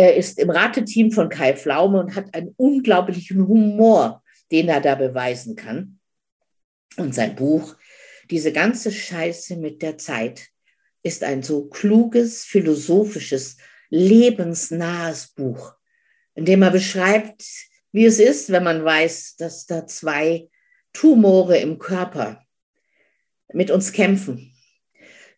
er 0.00 0.16
ist 0.16 0.38
im 0.38 0.48
Rateteam 0.48 1.12
von 1.12 1.28
Kai 1.28 1.54
Flaume 1.54 2.00
und 2.00 2.14
hat 2.14 2.34
einen 2.34 2.54
unglaublichen 2.56 3.46
Humor, 3.46 4.22
den 4.50 4.68
er 4.68 4.80
da 4.80 4.94
beweisen 4.94 5.56
kann. 5.56 5.98
Und 6.96 7.14
sein 7.14 7.36
Buch, 7.36 7.76
diese 8.30 8.50
ganze 8.50 8.90
Scheiße 8.90 9.56
mit 9.56 9.82
der 9.82 9.98
Zeit, 9.98 10.48
ist 11.02 11.22
ein 11.22 11.42
so 11.42 11.68
kluges, 11.68 12.44
philosophisches, 12.44 13.58
lebensnahes 13.90 15.28
Buch, 15.28 15.74
in 16.34 16.46
dem 16.46 16.62
er 16.62 16.70
beschreibt, 16.70 17.44
wie 17.92 18.06
es 18.06 18.18
ist, 18.18 18.50
wenn 18.50 18.64
man 18.64 18.82
weiß, 18.82 19.36
dass 19.36 19.66
da 19.66 19.86
zwei 19.86 20.48
Tumore 20.94 21.58
im 21.58 21.78
Körper 21.78 22.42
mit 23.52 23.70
uns 23.70 23.92
kämpfen, 23.92 24.54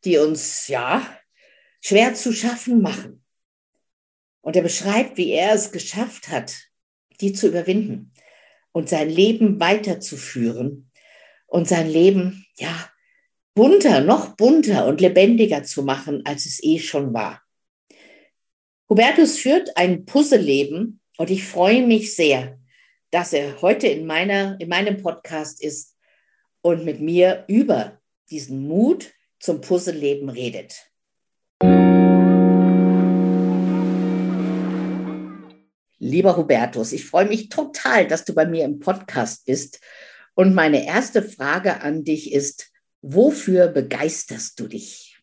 die 0.05 0.19
uns 0.19 0.69
ja 0.69 1.19
schwer 1.81 2.15
zu 2.15 2.33
schaffen 2.33 2.81
machen. 2.81 3.22
Und 4.43 4.57
er 4.57 4.63
beschreibt, 4.63 5.17
wie 5.17 5.31
er 5.31 5.55
es 5.55 5.73
geschafft 5.73 6.29
hat, 6.29 6.55
die 7.21 7.33
zu 7.33 7.49
überwinden 7.49 8.13
und 8.73 8.89
sein 8.89 9.09
Leben 9.09 9.61
weiterzuführen 9.61 10.91
und 11.47 11.69
sein 11.69 11.89
Leben, 11.89 12.47
ja, 12.59 12.91
bunter, 13.55 14.01
noch 14.01 14.37
bunter 14.37 14.87
und 14.87 15.01
lebendiger 15.01 15.63
zu 15.63 15.83
machen, 15.83 16.23
als 16.25 16.47
es 16.47 16.63
eh 16.63 16.79
schon 16.79 17.15
war. 17.15 17.43
Hubertus 18.89 19.39
führt 19.39 19.77
ein 19.77 20.05
Puzzleleben 20.05 21.01
und 21.17 21.31
ich 21.31 21.45
freue 21.45 21.87
mich 21.87 22.15
sehr, 22.15 22.59
dass 23.11 23.33
er 23.33 23.61
heute 23.63 23.87
in, 23.87 24.07
meiner, 24.07 24.59
in 24.61 24.69
meinem 24.69 24.97
Podcast 24.97 25.63
ist 25.63 25.97
und 26.63 26.85
mit 26.85 27.01
mir 27.01 27.45
über 27.49 28.01
diesen 28.31 28.67
Mut 28.67 29.13
zum 29.39 29.61
Puzzleleben 29.61 30.29
redet. 30.29 30.92
Lieber 36.13 36.37
Hubertus, 36.37 36.93
ich 36.93 37.07
freue 37.07 37.25
mich 37.25 37.49
total, 37.49 38.07
dass 38.07 38.27
du 38.27 38.35
bei 38.35 38.45
mir 38.45 38.67
im 38.67 38.81
Podcast 38.81 39.47
bist. 39.47 39.81
Und 40.35 40.55
meine 40.55 40.87
erste 40.87 41.23
Frage 41.23 41.81
an 41.81 42.05
dich 42.05 42.35
ist, 42.35 42.71
wofür 43.01 43.69
begeisterst 43.69 44.61
du 44.61 44.69
dich? 44.69 45.19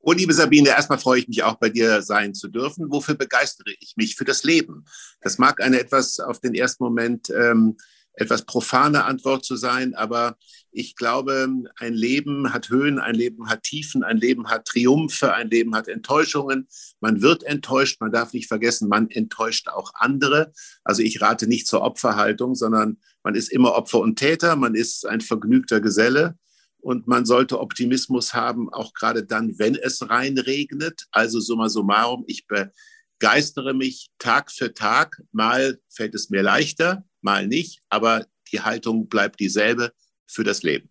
Oh, 0.00 0.10
liebe 0.10 0.34
Sabine, 0.34 0.70
erstmal 0.70 0.98
freue 0.98 1.20
ich 1.20 1.28
mich 1.28 1.44
auch 1.44 1.60
bei 1.60 1.68
dir 1.68 2.02
sein 2.02 2.34
zu 2.34 2.48
dürfen. 2.48 2.90
Wofür 2.90 3.14
begeistere 3.14 3.72
ich 3.78 3.94
mich? 3.96 4.16
Für 4.16 4.24
das 4.24 4.42
Leben. 4.42 4.84
Das 5.20 5.38
mag 5.38 5.62
eine 5.62 5.78
etwas 5.78 6.18
auf 6.18 6.40
den 6.40 6.54
ersten 6.54 6.82
Moment 6.82 7.30
ähm, 7.30 7.76
etwas 8.18 8.44
profane 8.44 9.04
Antwort 9.04 9.44
zu 9.44 9.56
sein, 9.56 9.94
aber 9.94 10.36
ich 10.70 10.96
glaube, 10.96 11.48
ein 11.78 11.94
Leben 11.94 12.52
hat 12.52 12.68
Höhen, 12.68 12.98
ein 12.98 13.14
Leben 13.14 13.48
hat 13.48 13.62
Tiefen, 13.62 14.02
ein 14.02 14.18
Leben 14.18 14.48
hat 14.48 14.66
Triumphe, 14.66 15.32
ein 15.32 15.48
Leben 15.48 15.74
hat 15.74 15.88
Enttäuschungen. 15.88 16.68
Man 17.00 17.22
wird 17.22 17.42
enttäuscht, 17.44 18.00
man 18.00 18.12
darf 18.12 18.32
nicht 18.32 18.48
vergessen, 18.48 18.88
man 18.88 19.08
enttäuscht 19.08 19.68
auch 19.68 19.92
andere. 19.94 20.52
Also 20.84 21.02
ich 21.02 21.20
rate 21.20 21.46
nicht 21.46 21.66
zur 21.66 21.82
Opferhaltung, 21.82 22.54
sondern 22.54 22.98
man 23.22 23.34
ist 23.34 23.50
immer 23.50 23.74
Opfer 23.74 24.00
und 24.00 24.18
Täter, 24.18 24.56
man 24.56 24.74
ist 24.74 25.06
ein 25.06 25.20
vergnügter 25.20 25.80
Geselle 25.80 26.36
und 26.80 27.06
man 27.06 27.24
sollte 27.24 27.60
Optimismus 27.60 28.34
haben, 28.34 28.72
auch 28.72 28.94
gerade 28.94 29.24
dann, 29.24 29.58
wenn 29.58 29.74
es 29.74 30.08
reinregnet. 30.08 31.06
Also 31.12 31.40
summa 31.40 31.68
summarum, 31.68 32.24
ich 32.26 32.46
begeistere 32.46 33.74
mich 33.74 34.10
Tag 34.18 34.50
für 34.50 34.74
Tag. 34.74 35.22
Mal 35.32 35.78
fällt 35.88 36.14
es 36.14 36.30
mir 36.30 36.42
leichter, 36.42 37.04
mal 37.20 37.46
nicht, 37.46 37.80
aber 37.88 38.26
die 38.52 38.60
Haltung 38.60 39.08
bleibt 39.08 39.40
dieselbe 39.40 39.92
für 40.26 40.44
das 40.44 40.62
Leben. 40.62 40.88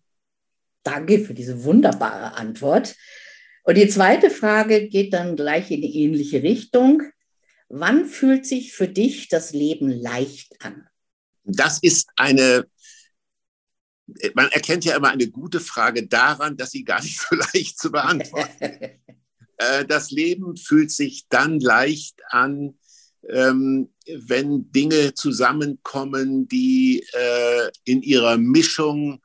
Danke 0.82 1.24
für 1.24 1.34
diese 1.34 1.64
wunderbare 1.64 2.34
Antwort. 2.34 2.96
Und 3.64 3.76
die 3.76 3.88
zweite 3.88 4.30
Frage 4.30 4.88
geht 4.88 5.12
dann 5.12 5.36
gleich 5.36 5.70
in 5.70 5.82
die 5.82 6.02
ähnliche 6.02 6.42
Richtung. 6.42 7.02
Wann 7.68 8.06
fühlt 8.06 8.46
sich 8.46 8.72
für 8.72 8.88
dich 8.88 9.28
das 9.28 9.52
Leben 9.52 9.90
leicht 9.90 10.64
an? 10.64 10.88
Das 11.44 11.78
ist 11.82 12.08
eine, 12.16 12.66
man 14.34 14.48
erkennt 14.48 14.84
ja 14.84 14.96
immer 14.96 15.10
eine 15.10 15.28
gute 15.28 15.60
Frage 15.60 16.06
daran, 16.06 16.56
dass 16.56 16.70
sie 16.70 16.84
gar 16.84 17.02
nicht 17.02 17.20
so 17.20 17.34
leicht 17.52 17.78
zu 17.78 17.90
beantworten 17.90 18.64
ist. 18.64 18.90
Äh, 19.60 19.84
das 19.86 20.12
Leben 20.12 20.56
fühlt 20.56 20.92
sich 20.92 21.26
dann 21.28 21.58
leicht 21.58 22.20
an, 22.28 22.78
ähm, 23.28 23.90
wenn 24.06 24.70
Dinge 24.72 25.14
zusammenkommen, 25.14 26.48
die 26.48 27.04
äh, 27.12 27.70
in 27.84 28.02
ihrer 28.02 28.38
Mischung 28.38 29.20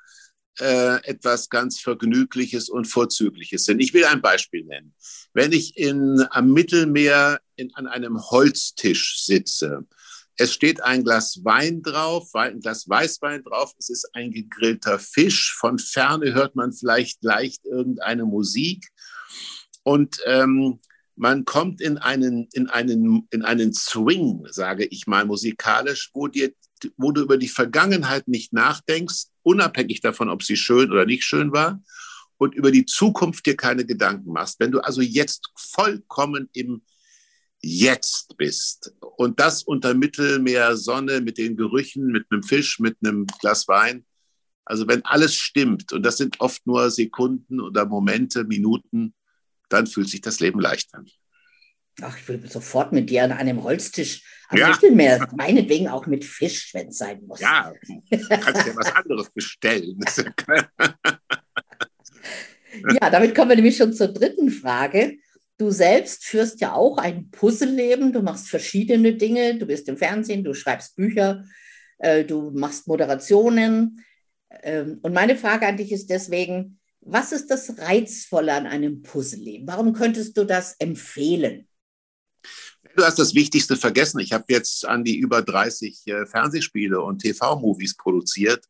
äh, 0.59 1.03
etwas 1.05 1.49
ganz 1.49 1.79
Vergnügliches 1.79 2.69
und 2.69 2.85
Vorzügliches 2.85 3.65
sind. 3.65 3.79
Ich 3.79 3.93
will 3.93 4.05
ein 4.05 4.21
Beispiel 4.21 4.63
nennen. 4.65 4.93
Wenn 5.33 5.51
ich 5.51 5.77
in, 5.77 6.23
am 6.29 6.51
Mittelmeer 6.51 7.39
in, 7.55 7.73
an 7.73 7.87
einem 7.87 8.21
Holztisch 8.21 9.23
sitze, 9.23 9.87
es 10.37 10.53
steht 10.53 10.81
ein 10.83 11.03
Glas 11.03 11.41
Wein 11.43 11.81
drauf, 11.81 12.33
ein 12.33 12.59
Glas 12.59 12.89
Weißwein 12.89 13.43
drauf, 13.43 13.73
es 13.77 13.89
ist 13.89 14.09
ein 14.13 14.31
gegrillter 14.31 14.99
Fisch, 14.99 15.53
von 15.53 15.77
ferne 15.77 16.33
hört 16.33 16.55
man 16.55 16.71
vielleicht 16.71 17.23
leicht 17.23 17.65
irgendeine 17.65 18.25
Musik 18.25 18.87
und 19.83 20.19
ähm, 20.25 20.79
man 21.15 21.45
kommt 21.45 21.82
in 21.82 21.97
einen, 21.97 22.47
in 22.54 22.69
einen, 22.69 23.28
in 23.30 23.43
einen 23.43 23.73
Swing, 23.73 24.47
sage 24.49 24.86
ich 24.86 25.08
mal, 25.08 25.26
musikalisch, 25.26 26.10
wo, 26.13 26.28
dir, 26.28 26.52
wo 26.97 27.12
du 27.12 27.21
über 27.21 27.38
die 27.38 27.47
Vergangenheit 27.47 28.28
nicht 28.28 28.54
nachdenkst, 28.54 29.26
unabhängig 29.43 30.02
davon, 30.02 30.30
ob 30.30 30.43
sie 30.43 30.58
schön 30.58 30.91
oder 30.91 31.06
nicht 31.06 31.23
schön 31.23 31.52
war. 31.52 31.82
und 32.38 32.56
über 32.56 32.71
die 32.71 32.86
Zukunft 32.86 33.45
dir 33.45 33.56
keine 33.56 33.86
Gedanken 33.86 34.32
machst, 34.34 34.60
wenn 34.60 34.71
du 34.71 34.80
also 34.80 35.02
jetzt 35.02 35.49
vollkommen 35.56 36.49
im 36.54 36.82
Jetzt 37.62 38.36
bist 38.36 38.93
und 38.99 39.39
das 39.39 39.63
unter 39.63 39.93
Mittelmeer 39.93 40.76
Sonne 40.76 41.21
mit 41.21 41.38
den 41.38 41.56
Gerüchen, 41.56 42.08
mit 42.08 42.26
einem 42.30 42.43
Fisch, 42.43 42.80
mit 42.80 42.97
einem 43.02 43.26
Glas 43.39 43.67
Wein, 43.69 44.06
also 44.65 44.88
wenn 44.88 45.06
alles 45.06 45.36
stimmt 45.36 45.93
und 45.93 46.04
das 46.04 46.17
sind 46.17 46.41
oft 46.41 46.65
nur 46.67 46.91
Sekunden 46.91 47.62
oder 47.62 47.86
Momente, 47.86 48.43
Minuten, 48.43 49.13
dann 49.73 49.88
fühlt 49.88 50.09
sich 50.09 50.21
das 50.21 50.39
Leben 50.39 50.59
leicht 50.59 50.93
an. 50.93 51.07
Ach, 52.01 52.17
ich 52.17 52.27
will 52.27 52.41
sofort 52.49 52.91
mit 52.91 53.09
dir 53.09 53.23
an 53.23 53.31
einem 53.31 53.63
Holztisch 53.63 54.23
am 54.49 54.57
Ja. 54.57 54.69
Mittelmeer, 54.69 55.27
meinetwegen 55.36 55.88
auch 55.88 56.07
mit 56.07 56.25
Fisch, 56.25 56.73
wenn 56.73 56.88
es 56.88 56.97
sein 56.97 57.21
muss. 57.25 57.39
Ja, 57.39 57.73
kannst 58.09 58.67
ja 58.67 58.75
was 58.75 58.95
anderes 58.95 59.29
bestellen. 59.29 59.99
Ja, 62.99 63.12
damit 63.12 63.36
kommen 63.36 63.49
wir 63.49 63.55
nämlich 63.55 63.77
schon 63.77 63.93
zur 63.93 64.07
dritten 64.07 64.49
Frage. 64.49 65.17
Du 65.57 65.69
selbst 65.69 66.25
führst 66.25 66.59
ja 66.59 66.73
auch 66.73 66.97
ein 66.97 67.29
Puzzleleben. 67.29 68.12
Du 68.12 68.23
machst 68.23 68.49
verschiedene 68.49 69.13
Dinge. 69.13 69.59
Du 69.59 69.67
bist 69.67 69.88
im 69.89 69.97
Fernsehen, 69.97 70.43
du 70.43 70.55
schreibst 70.55 70.95
Bücher, 70.95 71.45
äh, 71.99 72.23
du 72.25 72.51
machst 72.51 72.88
Moderationen. 72.88 74.03
Ähm, 74.63 74.99
und 75.03 75.13
meine 75.13 75.36
Frage 75.36 75.67
an 75.67 75.77
dich 75.77 75.91
ist 75.91 76.09
deswegen, 76.09 76.79
was 77.05 77.31
ist 77.31 77.47
das 77.47 77.77
Reizvolle 77.77 78.53
an 78.53 78.65
einem 78.65 79.01
Puzzleleben? 79.01 79.67
Warum 79.67 79.93
könntest 79.93 80.37
du 80.37 80.45
das 80.45 80.75
empfehlen? 80.79 81.67
Du 82.95 83.03
hast 83.03 83.19
das 83.19 83.33
Wichtigste 83.33 83.75
vergessen. 83.75 84.19
Ich 84.19 84.33
habe 84.33 84.45
jetzt 84.49 84.85
an 84.85 85.03
die 85.03 85.17
über 85.17 85.41
30 85.41 86.07
äh, 86.07 86.25
Fernsehspiele 86.25 87.01
und 87.01 87.19
TV-Movies 87.19 87.95
produziert. 87.97 88.65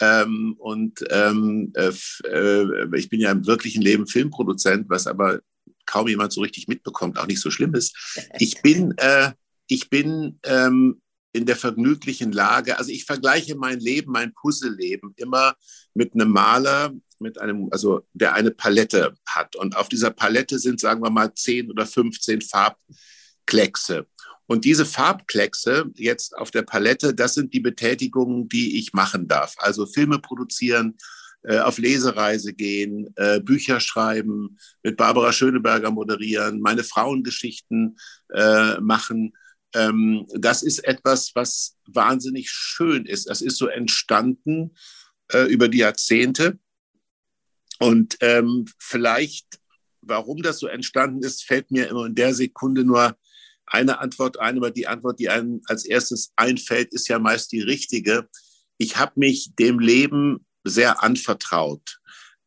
Ähm, 0.00 0.54
und 0.58 1.04
ähm, 1.10 1.72
äh, 1.74 1.92
äh, 2.24 2.96
ich 2.96 3.08
bin 3.08 3.20
ja 3.20 3.32
im 3.32 3.46
wirklichen 3.46 3.82
Leben 3.82 4.06
Filmproduzent, 4.06 4.88
was 4.88 5.06
aber 5.06 5.40
kaum 5.84 6.08
jemand 6.08 6.32
so 6.32 6.40
richtig 6.40 6.68
mitbekommt, 6.68 7.18
auch 7.18 7.26
nicht 7.26 7.40
so 7.40 7.50
schlimm 7.50 7.74
ist. 7.74 7.96
Ich 8.38 8.62
bin, 8.62 8.94
äh, 8.96 9.32
ich 9.66 9.90
bin 9.90 10.38
ähm, 10.44 11.02
in 11.32 11.46
der 11.46 11.56
vergnüglichen 11.56 12.32
Lage, 12.32 12.78
also 12.78 12.90
ich 12.90 13.04
vergleiche 13.04 13.56
mein 13.56 13.78
Leben, 13.78 14.12
mein 14.12 14.32
Puzzleleben 14.32 15.12
immer 15.16 15.54
mit 15.94 16.14
einem 16.14 16.30
Maler, 16.30 16.92
mit 17.20 17.40
einem, 17.40 17.68
also 17.70 18.02
der 18.12 18.34
eine 18.34 18.50
Palette 18.50 19.14
hat. 19.26 19.56
Und 19.56 19.76
auf 19.76 19.88
dieser 19.88 20.10
Palette 20.10 20.58
sind, 20.58 20.80
sagen 20.80 21.02
wir 21.02 21.10
mal, 21.10 21.34
10 21.34 21.70
oder 21.70 21.86
15 21.86 22.42
Farbkleckse. 22.42 24.06
Und 24.46 24.64
diese 24.64 24.84
Farbkleckse 24.84 25.90
jetzt 25.94 26.36
auf 26.36 26.50
der 26.50 26.62
Palette, 26.62 27.14
das 27.14 27.34
sind 27.34 27.54
die 27.54 27.60
Betätigungen, 27.60 28.48
die 28.48 28.78
ich 28.78 28.92
machen 28.92 29.28
darf. 29.28 29.54
Also 29.58 29.86
Filme 29.86 30.18
produzieren, 30.18 30.96
äh, 31.42 31.58
auf 31.58 31.78
Lesereise 31.78 32.52
gehen, 32.52 33.14
äh, 33.16 33.40
Bücher 33.40 33.80
schreiben, 33.80 34.58
mit 34.82 34.98
Barbara 34.98 35.32
Schöneberger 35.32 35.90
moderieren, 35.90 36.60
meine 36.60 36.84
Frauengeschichten 36.84 37.96
äh, 38.28 38.78
machen. 38.80 39.32
Ähm, 39.74 40.26
das 40.34 40.62
ist 40.62 40.80
etwas, 40.80 41.30
was 41.34 41.78
wahnsinnig 41.86 42.50
schön 42.50 43.06
ist. 43.06 43.30
Das 43.30 43.40
ist 43.40 43.56
so 43.56 43.68
entstanden 43.68 44.74
über 45.48 45.68
die 45.68 45.78
Jahrzehnte. 45.78 46.58
Und 47.80 48.18
ähm, 48.20 48.66
vielleicht, 48.78 49.58
warum 50.02 50.42
das 50.42 50.58
so 50.58 50.66
entstanden 50.66 51.22
ist, 51.22 51.44
fällt 51.44 51.70
mir 51.70 51.88
immer 51.88 52.06
in 52.06 52.14
der 52.14 52.34
Sekunde 52.34 52.84
nur 52.84 53.16
eine 53.66 54.00
Antwort 54.00 54.38
ein, 54.38 54.58
aber 54.58 54.70
die 54.70 54.86
Antwort, 54.86 55.18
die 55.18 55.28
einem 55.28 55.62
als 55.66 55.84
erstes 55.84 56.32
einfällt, 56.36 56.92
ist 56.92 57.08
ja 57.08 57.18
meist 57.18 57.52
die 57.52 57.60
richtige. 57.60 58.28
Ich 58.78 58.96
habe 58.96 59.12
mich 59.16 59.54
dem 59.58 59.78
Leben 59.78 60.44
sehr 60.64 61.02
anvertraut. 61.02 62.00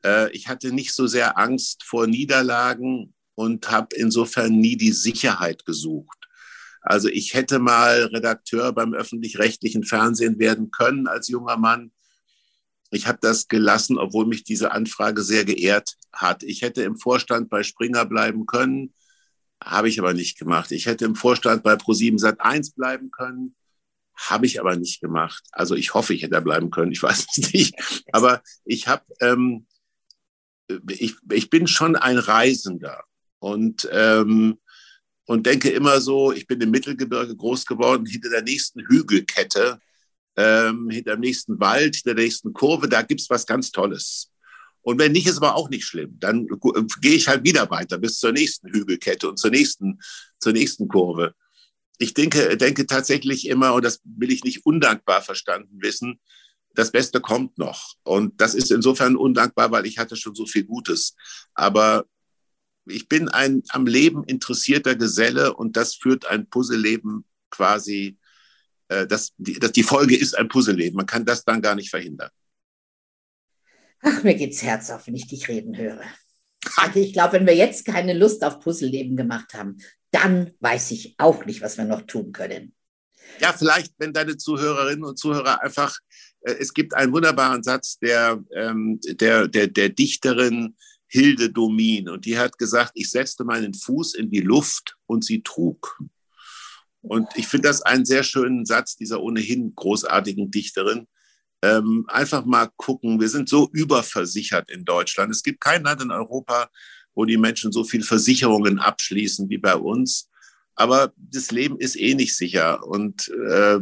Äh, 0.06 0.32
ich 0.34 0.50
hatte 0.50 0.72
nicht 0.72 0.94
so 0.94 1.08
sehr 1.08 1.38
Angst 1.38 1.84
vor 1.84 2.08
Niederlagen 2.08 3.14
und 3.36 3.72
habe 3.72 3.96
insofern 3.96 4.60
nie 4.60 4.78
die 4.78 4.92
Sicherheit 4.92 5.66
gesucht. 5.66 6.18
Also 6.82 7.08
ich 7.08 7.34
hätte 7.34 7.60
mal 7.60 8.04
Redakteur 8.14 8.74
beim 8.74 8.94
öffentlich-rechtlichen 8.94 9.86
Fernsehen 9.86 10.38
werden 10.38 10.70
können 10.70 11.08
als 11.08 11.30
junger 11.30 11.58
Mann. 11.58 11.93
Ich 12.94 13.08
habe 13.08 13.20
das 13.22 13.48
gelassen, 13.48 13.98
obwohl 13.98 14.26
mich 14.26 14.44
diese 14.44 14.72
Anfrage 14.72 15.24
sehr 15.24 15.46
geehrt 15.46 15.96
hat. 16.12 16.44
Ich 16.44 16.62
hätte 16.62 16.84
im 16.84 16.98
Vorstand 16.98 17.50
bei 17.50 17.64
Springer 17.64 18.06
bleiben 18.06 18.46
können, 18.46 18.94
habe 19.64 19.90
ich 19.90 20.00
aber 20.00 20.14
nicht 20.14 20.38
gemacht. 20.38 20.72
Ich 20.72 20.86
hätte 20.86 21.06
im 21.06 21.16
Vorstand 21.16 21.64
bei 21.64 21.74
Pro7 21.74 22.20
Sat1 22.20 22.76
bleiben 22.76 23.12
können, 23.12 23.56
habe 24.16 24.46
ich 24.46 24.60
aber 24.60 24.76
nicht 24.76 25.02
gemacht. 25.02 25.44
Also 25.52 25.76
ich 25.76 25.94
hoffe, 25.94 26.14
ich 26.14 26.22
hätte 26.22 26.34
da 26.34 26.40
bleiben 26.40 26.70
können, 26.70 26.92
ich 26.92 27.02
weiß 27.02 27.28
es 27.36 27.54
nicht. 27.54 27.76
Aber 28.12 28.42
ich 28.66 28.88
habe, 28.88 29.04
ähm, 29.22 29.66
ich, 30.90 31.16
ich 31.32 31.50
bin 31.50 31.68
schon 31.68 31.96
ein 31.96 32.18
Reisender 32.18 33.04
und 33.40 33.88
ähm, 33.92 34.60
und 35.26 35.46
denke 35.46 35.70
immer 35.70 36.02
so, 36.02 36.32
ich 36.32 36.48
bin 36.48 36.60
im 36.62 36.72
Mittelgebirge 36.72 37.36
groß 37.36 37.66
geworden, 37.66 38.06
hinter 38.06 38.30
der 38.30 38.42
nächsten 38.42 38.82
Hügelkette, 38.82 39.80
ähm, 40.36 40.90
hinter 40.90 41.16
dem 41.16 41.22
nächsten 41.22 41.60
Wald, 41.60 42.06
der 42.06 42.16
nächsten 42.16 42.54
Kurve, 42.54 42.88
da 42.90 43.02
gibt's 43.02 43.30
was 43.30 43.46
ganz 43.46 43.72
Tolles. 43.72 44.32
Und 44.82 45.00
wenn 45.00 45.14
nicht, 45.14 45.28
ist 45.28 45.38
aber 45.38 45.56
auch 45.56 45.70
nicht 45.70 45.86
schlimm. 45.86 46.18
Dann 46.20 46.48
gu- 46.48 46.86
gehe 47.02 47.16
ich 47.16 47.28
halt 47.28 47.46
wieder 47.46 47.70
weiter 47.70 47.98
bis 47.98 48.20
zur 48.20 48.34
nächsten 48.34 48.70
Hügelkette 48.70 49.30
und 49.30 49.38
zur 49.38 49.52
nächsten, 49.52 50.00
zur 50.40 50.52
nächsten 50.52 50.88
Kurve. 50.88 51.36
Ich 52.00 52.14
denke, 52.14 52.58
denke 52.58 52.86
tatsächlich 52.86 53.48
immer, 53.48 53.74
und 53.74 53.86
das 53.86 54.02
will 54.04 54.32
ich 54.32 54.44
nicht 54.44 54.66
undankbar 54.66 55.22
verstanden 55.22 55.78
wissen, 55.82 56.20
das 56.76 56.92
Beste 56.92 57.22
kommt 57.22 57.58
noch. 57.58 57.94
Und 58.04 58.42
das 58.42 58.56
ist 58.56 58.72
insofern 58.72 59.16
undankbar, 59.16 59.72
weil 59.72 59.86
ich 59.86 60.00
hatte 60.00 60.16
schon 60.16 60.36
so 60.36 60.46
viel 60.46 60.64
Gutes. 60.66 61.16
Aber 61.54 62.06
ich 62.86 63.08
bin 63.08 63.30
ein 63.30 63.64
am 63.70 63.86
Leben 63.86 64.24
interessierter 64.26 64.96
Geselle 64.96 65.54
und 65.54 65.78
das 65.78 65.96
führt 65.96 66.26
ein 66.26 66.50
Puzzleleben 66.50 67.26
quasi, 67.50 68.18
äh, 68.88 69.08
das, 69.08 69.32
die, 69.38 69.60
das, 69.60 69.72
die 69.72 69.84
Folge 69.84 70.16
ist 70.18 70.38
ein 70.38 70.48
Puzzleleben. 70.48 70.98
Man 70.98 71.06
kann 71.06 71.26
das 71.26 71.44
dann 71.44 71.62
gar 71.62 71.76
nicht 71.76 71.90
verhindern. 71.90 72.30
Ach, 74.02 74.24
mir 74.24 74.36
geht's 74.36 74.62
Herz 74.62 74.90
auf, 74.90 75.08
wenn 75.08 75.16
ich 75.16 75.28
dich 75.28 75.48
reden 75.48 75.78
höre. 75.78 76.02
Also 76.78 77.00
ich 77.00 77.14
glaube, 77.14 77.34
wenn 77.34 77.46
wir 77.46 77.56
jetzt 77.56 77.86
keine 77.86 78.14
Lust 78.14 78.44
auf 78.44 78.60
Puzzleleben 78.60 79.16
gemacht 79.16 79.54
haben, 79.54 79.78
dann 80.12 80.52
weiß 80.60 80.92
ich 80.92 81.16
auch 81.18 81.46
nicht, 81.46 81.62
was 81.62 81.78
wir 81.78 81.86
noch 81.86 82.02
tun 82.02 82.32
können. 82.32 82.74
Ja, 83.40 83.54
vielleicht, 83.54 83.94
wenn 83.98 84.14
deine 84.14 84.38
Zuhörerinnen 84.38 85.04
und 85.04 85.18
Zuhörer 85.18 85.62
einfach, 85.62 85.98
äh, 86.42 86.54
es 86.60 86.74
gibt 86.74 86.94
einen 86.94 87.14
wunderbaren 87.14 87.64
Satz 87.64 87.98
der, 88.00 88.44
ähm, 88.56 89.00
der, 89.04 89.48
der, 89.48 89.68
der 89.68 89.90
Dichterin 89.90 90.76
Hilde 91.08 91.52
Domin 91.52 92.10
und 92.10 92.26
die 92.26 92.40
hat 92.40 92.58
gesagt, 92.58 92.94
ich 92.96 93.10
setzte 93.12 93.44
meinen 93.44 93.74
Fuß 93.76 94.16
in 94.16 94.32
die 94.32 94.42
Luft 94.42 94.98
und 95.06 95.24
sie 95.24 95.44
trug. 95.44 96.00
Und 97.04 97.28
ich 97.36 97.48
finde 97.48 97.68
das 97.68 97.82
einen 97.82 98.06
sehr 98.06 98.24
schönen 98.24 98.66
Satz 98.66 98.96
dieser 98.96 99.22
ohnehin 99.22 99.76
großartigen 99.76 100.50
Dichterin. 100.50 101.08
Ähm, 101.62 102.06
einfach 102.08 102.46
mal 102.46 102.70
gucken, 102.78 103.20
wir 103.20 103.30
sind 103.30 103.50
so 103.50 103.70
überversichert 103.72 104.72
in 104.72 104.86
Deutschland. 104.86 105.32
Es 105.32 105.44
gibt 105.44 105.62
kein 105.62 105.84
Land 105.84 106.02
in 106.02 106.12
Europa, 106.12 106.70
wo 107.14 107.26
die 107.26 107.38
Menschen 107.38 107.72
so 107.72 107.84
viel 107.84 108.04
Versicherungen 108.04 108.80
abschließen 108.80 109.50
wie 109.50 109.58
bei 109.58 109.76
uns. 109.76 110.30
Aber 110.76 111.14
das 111.18 111.52
Leben 111.52 111.78
ist 111.78 111.96
eh 111.96 112.16
nicht 112.16 112.36
sicher. 112.36 112.86
Und 112.86 113.30
äh, 113.30 113.80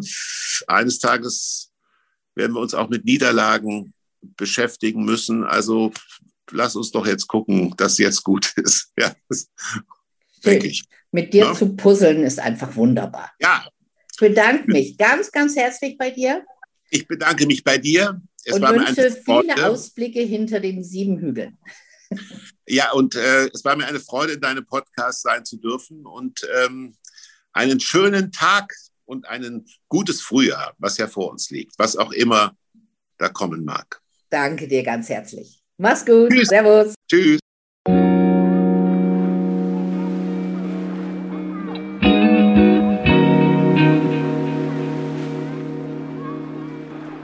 eines 0.68 1.00
Tages 1.00 1.72
werden 2.36 2.54
wir 2.54 2.60
uns 2.60 2.74
auch 2.74 2.90
mit 2.90 3.06
Niederlagen 3.06 3.94
beschäftigen 4.22 5.06
müssen. 5.06 5.44
Also 5.44 5.94
lass 6.50 6.76
uns 6.76 6.92
doch 6.92 7.06
jetzt 7.06 7.28
gucken, 7.28 7.76
dass 7.78 7.98
jetzt 7.98 8.24
gut 8.24 8.54
ist. 8.58 8.92
Ja, 8.98 9.14
denke 10.46 10.68
ich. 10.68 10.84
Mit 11.12 11.34
dir 11.34 11.46
Ja. 11.46 11.54
zu 11.54 11.76
puzzeln 11.76 12.24
ist 12.24 12.40
einfach 12.40 12.76
wunderbar. 12.76 13.32
Ja, 13.42 13.68
Ich 14.14 14.20
bedanke 14.20 14.72
mich 14.72 14.98
ganz, 14.98 15.32
ganz 15.32 15.56
herzlich 15.56 15.98
bei 15.98 16.12
dir 16.12 16.44
ich 16.94 17.08
bedanke 17.08 17.46
mich 17.48 17.64
bei 17.64 17.78
dir. 17.78 18.22
Es 18.44 18.56
und 18.56 18.62
war 18.64 18.74
wünsche 18.74 18.94
viele 18.96 19.22
Freude. 19.24 19.66
Ausblicke 19.66 20.20
hinter 20.22 20.60
den 20.60 20.84
sieben 20.84 21.18
Hügeln. 21.20 21.58
Ja, 22.68 22.92
und 22.92 23.16
äh, 23.16 23.48
es 23.54 23.64
war 23.66 23.76
mir 23.76 23.86
eine 23.86 24.00
Freude, 24.00 24.34
in 24.34 24.42
deinem 24.42 24.66
Podcast 24.66 25.24
sein 25.24 25.44
zu 25.46 25.58
dürfen 25.58 26.06
und 26.06 26.42
ähm, 26.64 26.94
einen 27.54 27.80
schönen 27.82 28.32
Tag 28.32 28.74
und 29.06 29.28
ein 29.28 29.66
gutes 29.90 30.22
Frühjahr, 30.22 30.74
was 30.78 30.98
ja 30.98 31.08
vor 31.08 31.32
uns 31.32 31.50
liegt, 31.50 31.78
was 31.78 31.96
auch 31.98 32.12
immer 32.14 32.56
da 33.18 33.28
kommen 33.30 33.66
mag. 33.66 34.02
Danke 34.30 34.68
dir 34.68 34.84
ganz 34.84 35.10
herzlich. 35.10 35.62
Mach's 35.78 36.06
gut. 36.06 36.30
Tschüss. 36.32 36.48
Servus. 36.50 36.94
Tschüss. 37.10 37.41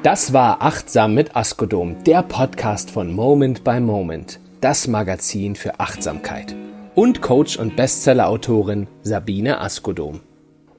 Das 0.08 0.32
war 0.32 0.62
Achtsam 0.62 1.16
mit 1.16 1.36
Askodom, 1.36 2.02
der 2.06 2.24
Podcast 2.24 2.92
von 2.92 3.12
Moment 3.12 3.66
by 3.66 3.82
Moment, 3.82 4.40
das 4.62 4.88
Magazin 4.88 5.54
für 5.54 5.82
Achtsamkeit. 5.82 6.56
Und 6.96 7.22
Coach 7.22 7.58
und 7.58 7.76
Bestsellerautorin 7.76 8.88
Sabine 9.02 9.60
Askodom. 9.60 10.22